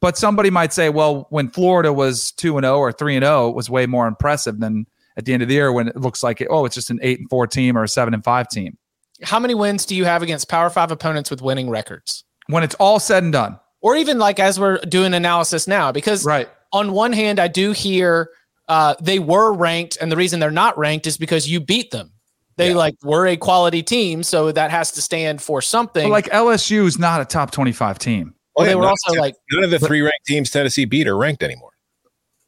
[0.00, 3.48] But somebody might say, well, when Florida was 2 and 0 or 3 and 0,
[3.48, 6.22] it was way more impressive than at the end of the year when it looks
[6.22, 8.48] like it, oh, it's just an 8 and 4 team or a 7 and 5
[8.48, 8.76] team.
[9.22, 12.24] How many wins do you have against Power 5 opponents with winning records?
[12.48, 13.58] When it's all said and done.
[13.80, 16.48] Or even like as we're doing analysis now because right.
[16.72, 18.28] on one hand I do hear
[18.68, 22.12] uh, they were ranked and the reason they're not ranked is because you beat them.
[22.56, 22.76] They yeah.
[22.76, 26.04] like were a quality team, so that has to stand for something.
[26.04, 28.34] But like LSU is not a top 25 team.
[28.54, 31.16] Well, yeah, they were also like none of the three ranked teams Tennessee beat are
[31.16, 31.72] ranked anymore.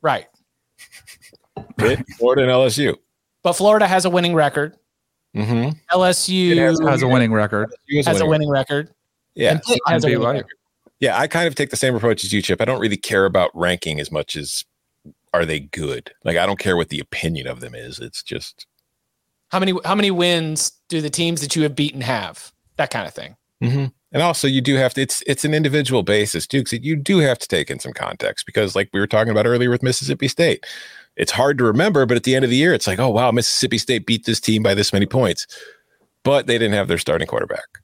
[0.03, 0.27] right,
[1.79, 2.97] Pitt, Florida, and LSU.
[3.43, 4.77] but Florida has a winning record.
[5.35, 5.71] Mm-hmm.
[5.97, 7.73] LSU has, has a winning record.
[8.05, 8.91] has a winning record.
[9.35, 9.53] Yeah.
[9.53, 10.47] And Pitt has a winning record.
[11.01, 12.61] Yeah, I kind of take the same approach as you, Chip.
[12.61, 14.65] I don't really care about ranking as much as
[15.33, 16.13] are they good.
[16.25, 17.99] Like I don't care what the opinion of them is.
[17.99, 18.67] It's just
[19.55, 22.51] How many how many wins do the teams that you have beaten have?
[22.77, 23.37] That kind of thing.
[23.63, 23.93] Mhm.
[24.11, 25.01] and also you do have to.
[25.01, 26.65] It's it's an individual basis, too.
[26.65, 29.47] Because you do have to take in some context because, like we were talking about
[29.47, 30.67] earlier with Mississippi State,
[31.15, 32.05] it's hard to remember.
[32.05, 34.41] But at the end of the year, it's like, oh wow, Mississippi State beat this
[34.41, 35.47] team by this many points,
[36.25, 37.79] but they didn't have their starting quarterback.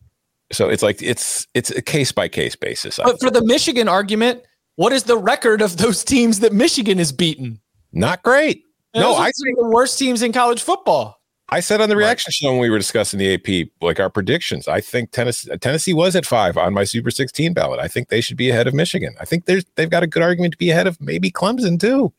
[0.50, 2.98] So it's like it's it's a case by case basis.
[2.98, 4.42] But for the Michigan argument,
[4.74, 7.60] what is the record of those teams that Michigan has beaten?
[7.92, 8.64] Not great.
[8.92, 11.19] And No, I of the worst teams in college football.
[11.52, 14.68] I said on the reaction show when we were discussing the AP, like our predictions,
[14.68, 17.80] I think Tennessee Tennessee was at five on my Super 16 ballot.
[17.80, 19.14] I think they should be ahead of Michigan.
[19.20, 22.12] I think there's they've got a good argument to be ahead of maybe Clemson too.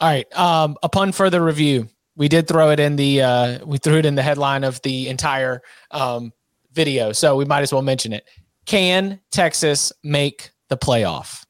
[0.00, 0.38] All right.
[0.38, 4.16] Um, upon further review, we did throw it in the uh, we threw it in
[4.16, 6.32] the headline of the entire um,
[6.72, 8.28] video, so we might as well mention it.
[8.66, 11.44] Can Texas make the playoff?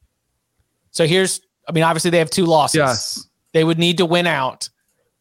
[0.91, 2.79] So here's, I mean, obviously they have two losses.
[2.79, 3.29] Yes.
[3.53, 4.69] They would need to win out.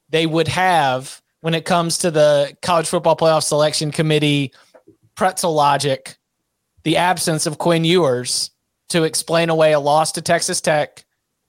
[0.09, 4.53] They would have, when it comes to the college football playoff selection committee
[5.15, 6.17] pretzel logic,
[6.83, 8.51] the absence of Quinn Ewers
[8.89, 11.05] to explain away a loss to Texas Tech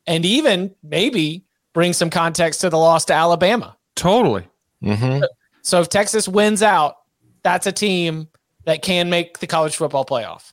[0.07, 3.77] and even maybe bring some context to the loss to Alabama.
[3.95, 4.49] Totally.
[4.83, 5.23] Mm-hmm.
[5.63, 6.97] So if Texas wins out,
[7.43, 8.29] that's a team
[8.65, 10.53] that can make the college football playoff.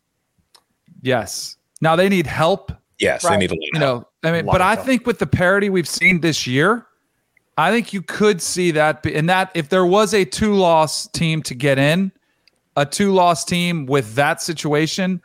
[1.02, 1.58] Yes.
[1.82, 2.72] Now they need help.
[3.00, 3.70] Yes, they need a lot.
[3.74, 6.88] You know, I mean, but I think with the parity we've seen this year,
[7.58, 9.02] I think you could see that.
[9.02, 12.12] Be, and that if there was a two loss team to get in,
[12.76, 15.22] a two loss team with that situation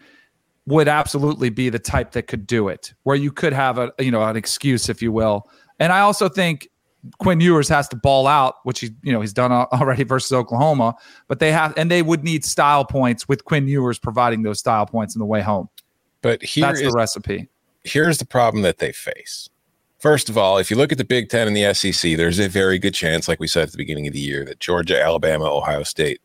[0.67, 4.11] would absolutely be the type that could do it, where you could have a you
[4.11, 5.49] know an excuse, if you will.
[5.81, 6.69] And I also think
[7.19, 10.95] Quinn Ewers has to ball out, which he you know he's done already versus Oklahoma.
[11.27, 14.87] But they have and they would need style points with Quinn Ewers providing those style
[14.87, 15.69] points in the way home.
[16.23, 17.49] But here That's is the recipe.
[17.83, 19.49] here's the problem that they face.
[20.01, 22.49] First of all, if you look at the Big Ten and the SEC, there's a
[22.49, 25.45] very good chance, like we said at the beginning of the year, that Georgia, Alabama,
[25.45, 26.23] Ohio State,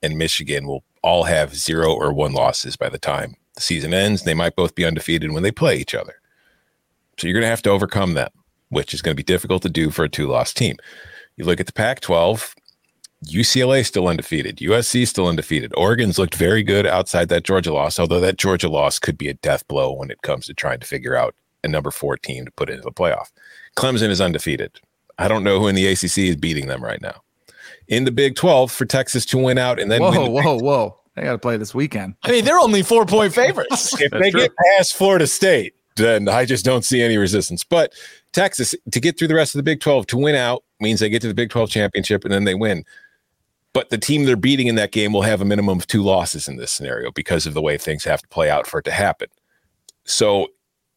[0.00, 4.22] and Michigan will all have zero or one losses by the time the season ends.
[4.22, 6.14] They might both be undefeated when they play each other.
[7.18, 8.30] So you're going to have to overcome them,
[8.68, 10.76] which is going to be difficult to do for a two loss team.
[11.36, 12.54] You look at the Pac 12,
[13.26, 15.72] UCLA still undefeated, USC still undefeated.
[15.76, 19.34] Oregon's looked very good outside that Georgia loss, although that Georgia loss could be a
[19.34, 21.34] death blow when it comes to trying to figure out
[21.64, 23.30] a number four team to put into the playoff.
[23.76, 24.80] Clemson is undefeated.
[25.18, 27.22] I don't know who in the ACC is beating them right now.
[27.88, 30.44] In the Big 12, for Texas to win out and then Whoa, win the Big
[30.44, 31.00] whoa, whoa!
[31.14, 32.14] They got to play this weekend.
[32.22, 33.94] I mean, they're only four point favorites.
[34.00, 37.64] if they get past Florida State, then I just don't see any resistance.
[37.64, 37.92] But
[38.32, 41.08] Texas, to get through the rest of the Big 12, to win out means they
[41.08, 42.84] get to the Big 12 championship and then they win.
[43.72, 46.48] But the team they're beating in that game will have a minimum of two losses
[46.48, 48.90] in this scenario because of the way things have to play out for it to
[48.90, 49.28] happen.
[50.04, 50.48] So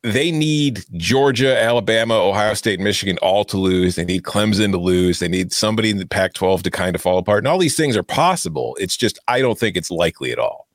[0.03, 3.95] they need Georgia, Alabama, Ohio State, Michigan all to lose.
[3.95, 5.19] They need Clemson to lose.
[5.19, 7.39] They need somebody in the Pac 12 to kind of fall apart.
[7.39, 8.75] And all these things are possible.
[8.79, 10.67] It's just, I don't think it's likely at all.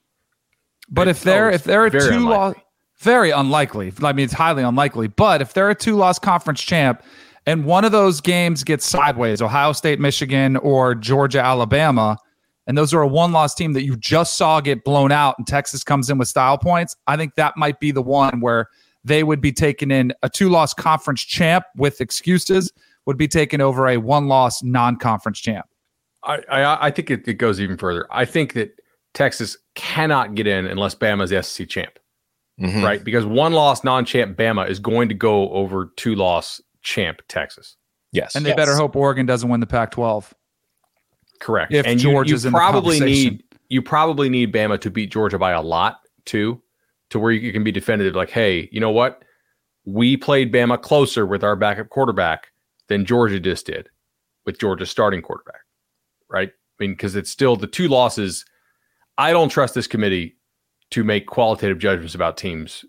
[0.88, 2.62] But if they're oh, if they're very two loss, unlikely.
[2.98, 3.92] very unlikely.
[4.02, 5.08] I mean, it's highly unlikely.
[5.08, 7.02] But if they're a two loss conference champ,
[7.44, 12.16] and one of those games gets sideways, Ohio State, Michigan, or Georgia, Alabama,
[12.68, 15.46] and those are a one loss team that you just saw get blown out, and
[15.46, 18.68] Texas comes in with style points, I think that might be the one where
[19.06, 22.72] they would be taking in a two loss conference champ with excuses
[23.06, 25.66] would be taking over a one loss non conference champ.
[26.24, 28.06] I, I I think it, it goes even further.
[28.10, 28.78] I think that
[29.14, 31.98] Texas cannot get in unless Bama's the SEC champ,
[32.60, 32.82] Mhm.
[32.82, 33.02] right?
[33.04, 37.76] Because one loss non-champ Bama is going to go over two loss champ Texas.
[38.12, 40.32] Yes, And they better hope Oregon doesn't win the Pac 12.
[41.40, 41.72] Correct.
[41.72, 43.32] If and Georgia's you, in probably conversation.
[43.34, 46.62] need you probably need Bama to beat Georgia by a lot too,
[47.10, 48.14] to where you can be definitive.
[48.14, 49.22] Like, hey, you know what?
[49.84, 52.48] We played Bama closer with our backup quarterback
[52.88, 53.88] than Georgia just did
[54.44, 55.60] with Georgia's starting quarterback,
[56.28, 56.48] right?
[56.48, 58.44] I mean, because it's still the two losses.
[59.18, 60.36] I don't trust this committee
[60.90, 62.84] to make qualitative judgments about teams.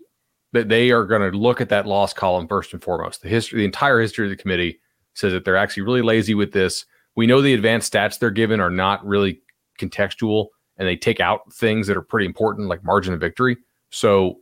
[0.52, 3.22] That they are going to look at that loss column first and foremost.
[3.22, 4.80] The history, the entire history of the committee
[5.12, 6.86] says that they're actually really lazy with this.
[7.16, 9.42] We know the advanced stats they're given are not really
[9.78, 10.46] contextual,
[10.78, 13.58] and they take out things that are pretty important, like margin of victory.
[13.90, 14.38] So,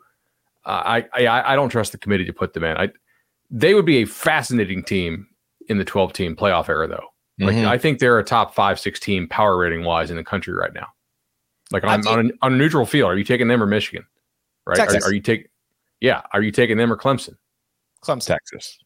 [0.64, 2.76] uh, I, I I don't trust the committee to put them in.
[2.76, 2.90] I
[3.50, 5.26] they would be a fascinating team
[5.68, 7.06] in the 12 team playoff era, though.
[7.38, 7.66] Like Mhm.
[7.66, 10.72] I think they're a top five, six team power rating wise in the country right
[10.72, 10.88] now.
[11.70, 14.06] Like on, think- on, a, on a neutral field, are you taking them or Michigan?
[14.64, 14.76] Right?
[14.76, 15.04] Texas.
[15.04, 15.48] Are, are you take?
[16.00, 16.22] Yeah.
[16.32, 17.36] Are you taking them or Clemson?
[18.02, 18.26] Clemson.
[18.26, 18.78] Texas.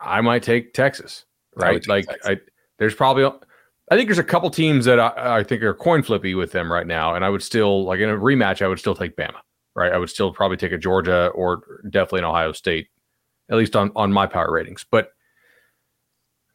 [0.00, 1.26] I might take Texas.
[1.54, 1.74] Right?
[1.74, 2.38] would take Like I,
[2.78, 3.24] there's probably.
[3.24, 6.72] I think there's a couple teams that I, I think are coin flippy with them
[6.72, 8.62] right now, and I would still like in a rematch.
[8.62, 9.40] I would still take Bama.
[9.74, 9.92] Right?
[9.92, 12.88] I would still probably take a Georgia or definitely an Ohio State,
[13.48, 14.84] at least on on my power ratings.
[14.90, 15.10] But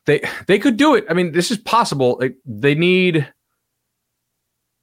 [0.05, 1.05] they they could do it.
[1.09, 2.17] I mean, this is possible.
[2.17, 3.31] They, they need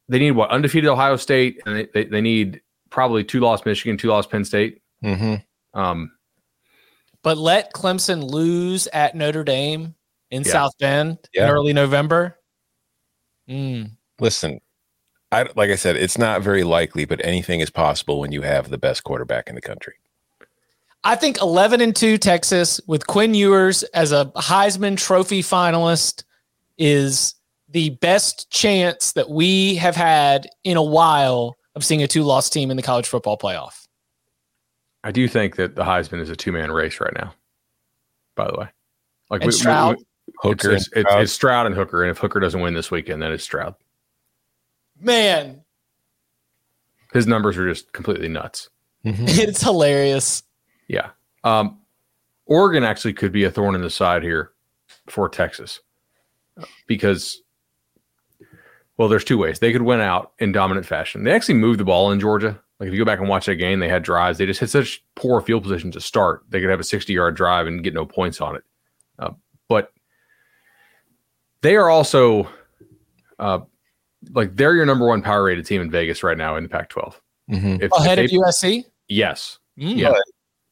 [0.08, 2.60] they need what undefeated Ohio State, and they, they, they need
[2.90, 4.82] probably two lost Michigan, two lost Penn State.
[5.02, 5.78] Mm-hmm.
[5.78, 6.12] Um,
[7.22, 9.94] But let Clemson lose at Notre Dame
[10.30, 10.52] in Yeah.
[10.52, 11.44] South Bend Yeah.
[11.44, 12.38] in early November.
[13.48, 13.92] Mm.
[14.18, 14.60] Listen,
[15.32, 18.68] I like I said, it's not very likely, but anything is possible when you have
[18.68, 19.94] the best quarterback in the country.
[21.04, 26.22] I think 11 and 2 Texas with Quinn Ewers as a Heisman Trophy finalist
[26.78, 27.34] is
[27.70, 32.50] the best chance that we have had in a while of seeing a two loss
[32.50, 33.86] team in the college football playoff.
[35.02, 37.34] I do think that the Heisman is a two man race right now.
[38.36, 38.68] By the way,
[39.30, 39.96] like And Stroud?
[40.38, 43.32] Hooker it's, it's, it's Stroud and Hooker, and if Hooker doesn't win this weekend, then
[43.32, 43.74] it's Stroud.
[45.02, 45.62] Man,
[47.12, 48.70] His numbers are just completely nuts.
[49.04, 50.44] it's hilarious.
[50.86, 51.10] Yeah.
[51.42, 51.80] Um,
[52.46, 54.52] Oregon actually could be a thorn in the side here
[55.08, 55.80] for Texas
[56.86, 57.42] because,
[58.96, 59.58] well, there's two ways.
[59.58, 61.24] They could win out in dominant fashion.
[61.24, 62.60] They actually moved the ball in Georgia.
[62.78, 64.38] Like if you go back and watch that game, they had drives.
[64.38, 66.44] They just had such poor field position to start.
[66.48, 68.62] They could have a 60 yard drive and get no points on it.
[69.18, 69.30] Uh,
[69.68, 69.92] but
[71.62, 72.48] they are also
[73.38, 73.60] uh,
[74.30, 76.88] like they're your number one power rated team in Vegas right now in the Pac
[76.88, 77.20] 12.
[77.50, 77.90] Mhm.
[77.92, 78.84] Ahead of USC?
[79.08, 79.58] Yes.
[79.78, 79.96] Mm.
[79.96, 80.12] Yeah.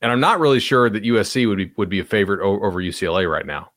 [0.02, 2.80] And I'm not really sure that USC would be would be a favorite o- over
[2.80, 3.70] UCLA right now.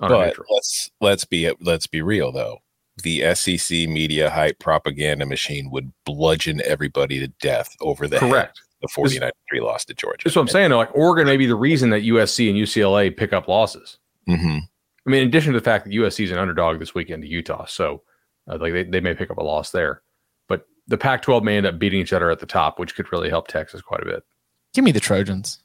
[0.00, 2.58] On But let's let's be let's be real though.
[3.02, 8.60] The SEC media hype propaganda machine would bludgeon everybody to death over the head Correct.
[8.82, 10.22] the 49 3 loss to Georgia.
[10.24, 10.70] That's what I'm saying.
[10.70, 13.98] Like Oregon may be the reason that USC and UCLA pick up losses.
[14.28, 14.58] Mm-hmm.
[15.06, 17.28] I mean, in addition to the fact that USC is an underdog this weekend to
[17.28, 18.02] Utah, so
[18.48, 20.02] uh, like they, they may pick up a loss there.
[20.48, 23.28] But the Pac-12 may end up beating each other at the top, which could really
[23.30, 24.22] help Texas quite a bit.
[24.74, 25.58] Give me the Trojans.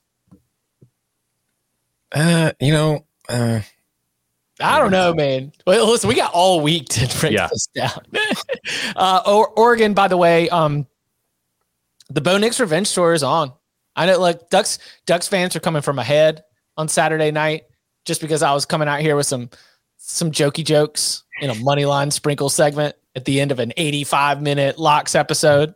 [2.12, 3.62] Uh, you know, uh,
[4.60, 5.54] I don't know, man.
[5.66, 7.48] Well, listen, we got all week to break Yeah.
[7.48, 8.02] this down.
[8.96, 10.86] uh, or- Oregon, by the way, um,
[12.10, 13.54] the Bo Nix revenge tour is on.
[13.96, 16.44] I know, like Ducks, Ducks fans are coming from ahead
[16.78, 17.64] on Saturday night,
[18.06, 19.50] just because I was coming out here with some
[20.02, 24.42] some jokey jokes in a money line sprinkle segment at the end of an 85
[24.42, 25.74] minute locks episode.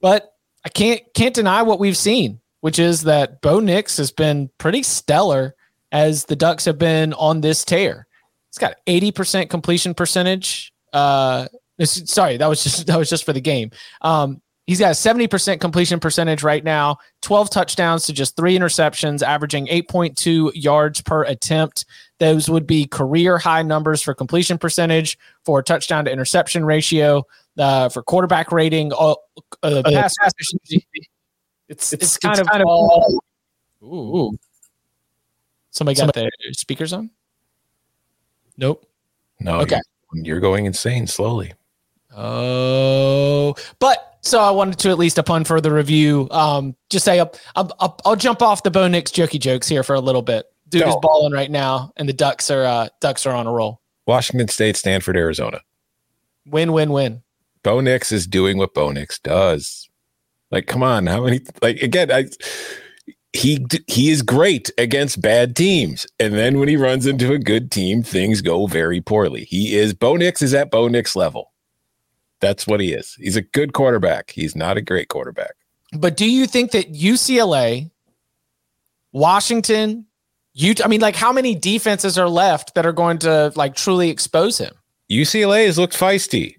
[0.00, 0.32] But
[0.64, 4.82] I can't can't deny what we've seen, which is that Bo Nix has been pretty
[4.82, 5.56] stellar
[5.90, 8.06] as the Ducks have been on this tear.
[8.50, 10.72] He's got 80% completion percentage.
[10.92, 11.48] Uh
[11.84, 13.72] sorry, that was just that was just for the game.
[14.02, 19.22] Um he's got a 70% completion percentage right now, 12 touchdowns to just 3 interceptions,
[19.22, 21.86] averaging 8.2 yards per attempt.
[22.18, 27.24] Those would be career high numbers for completion percentage, for touchdown to interception ratio,
[27.58, 29.14] uh, for quarterback rating, uh,
[29.62, 30.86] uh, pass efficiency.
[31.68, 33.20] It's, it's, kind, of all.
[33.82, 34.36] Ooh.
[35.70, 37.10] Somebody got their speakers on?
[38.56, 38.86] Nope.
[39.40, 39.80] no, Okay.
[40.12, 41.54] you're, you're going insane slowly.
[42.18, 47.32] Oh, but so I wanted to at least upon further review, um, just say I'll,
[47.54, 50.46] I'll, I'll, I'll jump off the Bo Nix jokey jokes here for a little bit.
[50.68, 51.00] Dude is No.
[51.00, 53.80] balling right now, and the Ducks are uh, Ducks are on a roll.
[54.06, 55.60] Washington State, Stanford, Arizona.
[56.46, 57.22] Win, win, win.
[57.62, 59.88] Bo Nix is doing what Bo Nix does.
[60.50, 61.40] Like, come on, how many?
[61.62, 62.26] Like again, I
[63.32, 67.70] he he is great against bad teams, and then when he runs into a good
[67.70, 69.44] team, things go very poorly.
[69.44, 71.52] He is Bo Nix is at Bo Nix level.
[72.40, 73.14] That's what he is.
[73.14, 74.30] He's a good quarterback.
[74.30, 75.54] He's not a great quarterback.
[75.92, 77.90] But do you think that UCLA,
[79.12, 80.06] Washington,
[80.52, 80.84] Utah?
[80.84, 84.58] I mean, like, how many defenses are left that are going to like truly expose
[84.58, 84.74] him?
[85.10, 86.56] UCLA has looked feisty.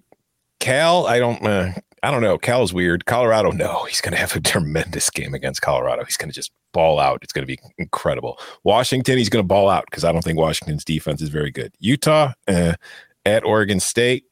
[0.58, 1.72] Cal, I don't, uh,
[2.02, 2.36] I don't know.
[2.36, 3.06] Cal's weird.
[3.06, 6.04] Colorado, no, he's going to have a tremendous game against Colorado.
[6.04, 7.20] He's going to just ball out.
[7.22, 8.38] It's going to be incredible.
[8.64, 11.72] Washington, he's going to ball out because I don't think Washington's defense is very good.
[11.78, 12.74] Utah, uh,
[13.26, 14.24] at Oregon State,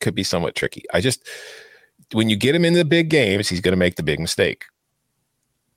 [0.00, 0.84] could be somewhat tricky.
[0.92, 1.26] I just,
[2.12, 4.64] when you get him in the big games, he's going to make the big mistake.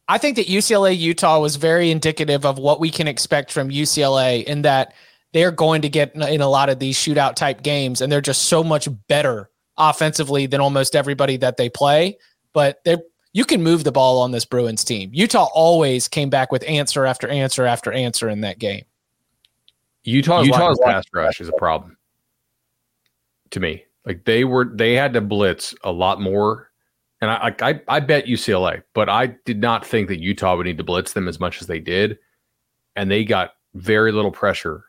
[0.08, 4.44] I think that UCLA Utah was very indicative of what we can expect from UCLA
[4.44, 4.94] in that
[5.34, 8.22] they're going to get in- in a lot of these shootout type games and they're
[8.22, 12.18] just so much better offensively than almost everybody that they play.
[12.54, 12.98] But they
[13.34, 15.12] you can move the ball on this Bruins team.
[15.14, 18.86] Utah always came back with answer after answer after answer in that game.
[20.04, 21.98] Utah's, Utah's Utah's pass rush is a problem
[23.52, 23.86] to me.
[24.10, 26.72] Like they were, they had to blitz a lot more.
[27.22, 30.80] And I, I, I bet UCLA, but I did not think that Utah would need
[30.80, 32.18] to blitz them as much as they did,
[32.96, 34.84] and they got very little pressure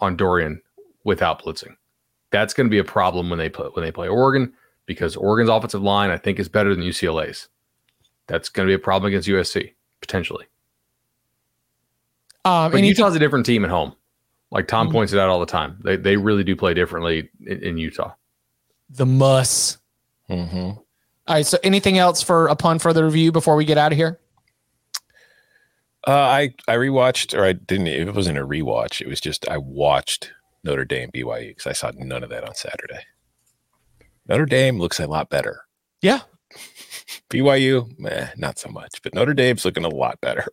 [0.00, 0.62] on Dorian
[1.04, 1.76] without blitzing.
[2.30, 4.54] That's going to be a problem when they play when they play Oregon
[4.86, 7.48] because Oregon's offensive line I think is better than UCLA's.
[8.28, 10.46] That's going to be a problem against USC potentially.
[12.46, 13.94] Um, but Utah's a different team at home.
[14.50, 14.94] Like Tom mm-hmm.
[14.94, 15.78] points it out all the time.
[15.84, 18.14] They they really do play differently in, in Utah.
[18.90, 19.78] The muss.
[20.30, 20.56] Mm-hmm.
[20.56, 20.82] All
[21.28, 21.46] right.
[21.46, 24.18] So, anything else for upon further review before we get out of here?
[26.06, 27.88] Uh, I I rewatched, or I didn't.
[27.88, 29.00] It wasn't a rewatch.
[29.00, 30.32] It was just I watched
[30.64, 33.00] Notre Dame BYU because I saw none of that on Saturday.
[34.26, 35.62] Notre Dame looks a lot better.
[36.02, 36.20] Yeah.
[37.30, 40.46] BYU, eh, not so much, but Notre Dame's looking a lot better.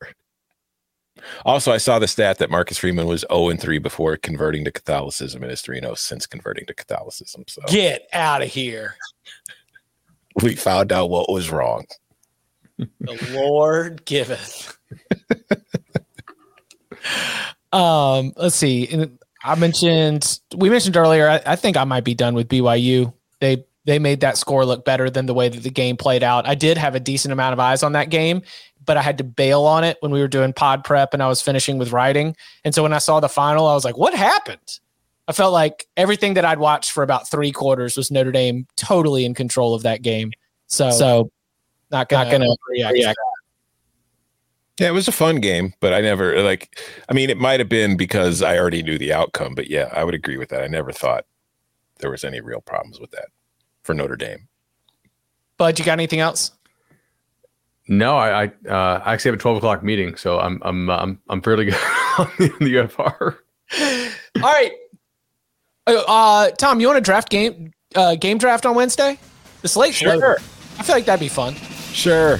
[1.45, 4.71] Also, I saw the stat that Marcus Freeman was 0 and 3 before converting to
[4.71, 7.43] Catholicism and is 3 0 since converting to Catholicism.
[7.47, 8.95] So get out of here
[10.41, 11.85] we found out what was wrong.
[12.77, 14.77] The Lord giveth.
[17.71, 19.07] um, let's see.
[19.43, 21.29] I mentioned we mentioned earlier.
[21.29, 23.13] I, I, think I might be done with BYU.
[23.39, 26.47] They they made that score look better than the way that the game played out.
[26.47, 28.41] I did have a decent amount of eyes on that game,
[28.85, 31.27] but I had to bail on it when we were doing pod prep and I
[31.27, 32.35] was finishing with writing.
[32.63, 34.79] And so when I saw the final, I was like, "What happened?"
[35.27, 39.25] I felt like everything that I'd watched for about three quarters was Notre Dame totally
[39.25, 40.31] in control of that game.
[40.67, 41.31] So, so
[41.91, 42.93] not gonna, not gonna react.
[42.93, 43.19] react.
[44.79, 46.79] Yeah, it was a fun game, but I never like.
[47.09, 50.03] I mean, it might have been because I already knew the outcome, but yeah, I
[50.03, 50.63] would agree with that.
[50.63, 51.25] I never thought
[51.99, 53.27] there was any real problems with that
[53.83, 54.47] for Notre Dame.
[55.57, 56.51] Bud, you got anything else?
[57.87, 61.19] No, I I, uh, I actually have a twelve o'clock meeting, so I'm I'm I'm
[61.29, 61.75] I'm fairly good
[62.17, 63.37] on the, the UFR.
[64.37, 64.71] All right,
[65.87, 69.19] uh, uh, Tom, you want to draft game uh, game draft on Wednesday?
[69.61, 70.37] The slate sure.
[70.77, 71.55] I feel like that'd be fun.
[71.91, 72.39] Sure.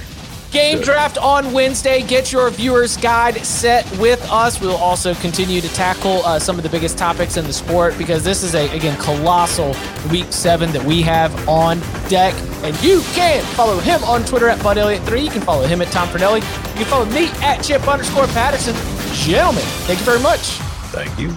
[0.56, 2.02] Game draft on Wednesday.
[2.02, 4.58] Get your viewer's guide set with us.
[4.58, 8.24] We'll also continue to tackle uh, some of the biggest topics in the sport because
[8.24, 9.76] this is a again colossal
[10.10, 12.32] week seven that we have on deck.
[12.64, 15.20] And you can follow him on Twitter at Bud Elliott three.
[15.20, 16.36] You can follow him at Tom Fornelli.
[16.70, 18.74] You can follow me at Chip underscore Patterson.
[19.12, 20.40] Gentlemen, thank you very much.
[20.90, 21.36] Thank you.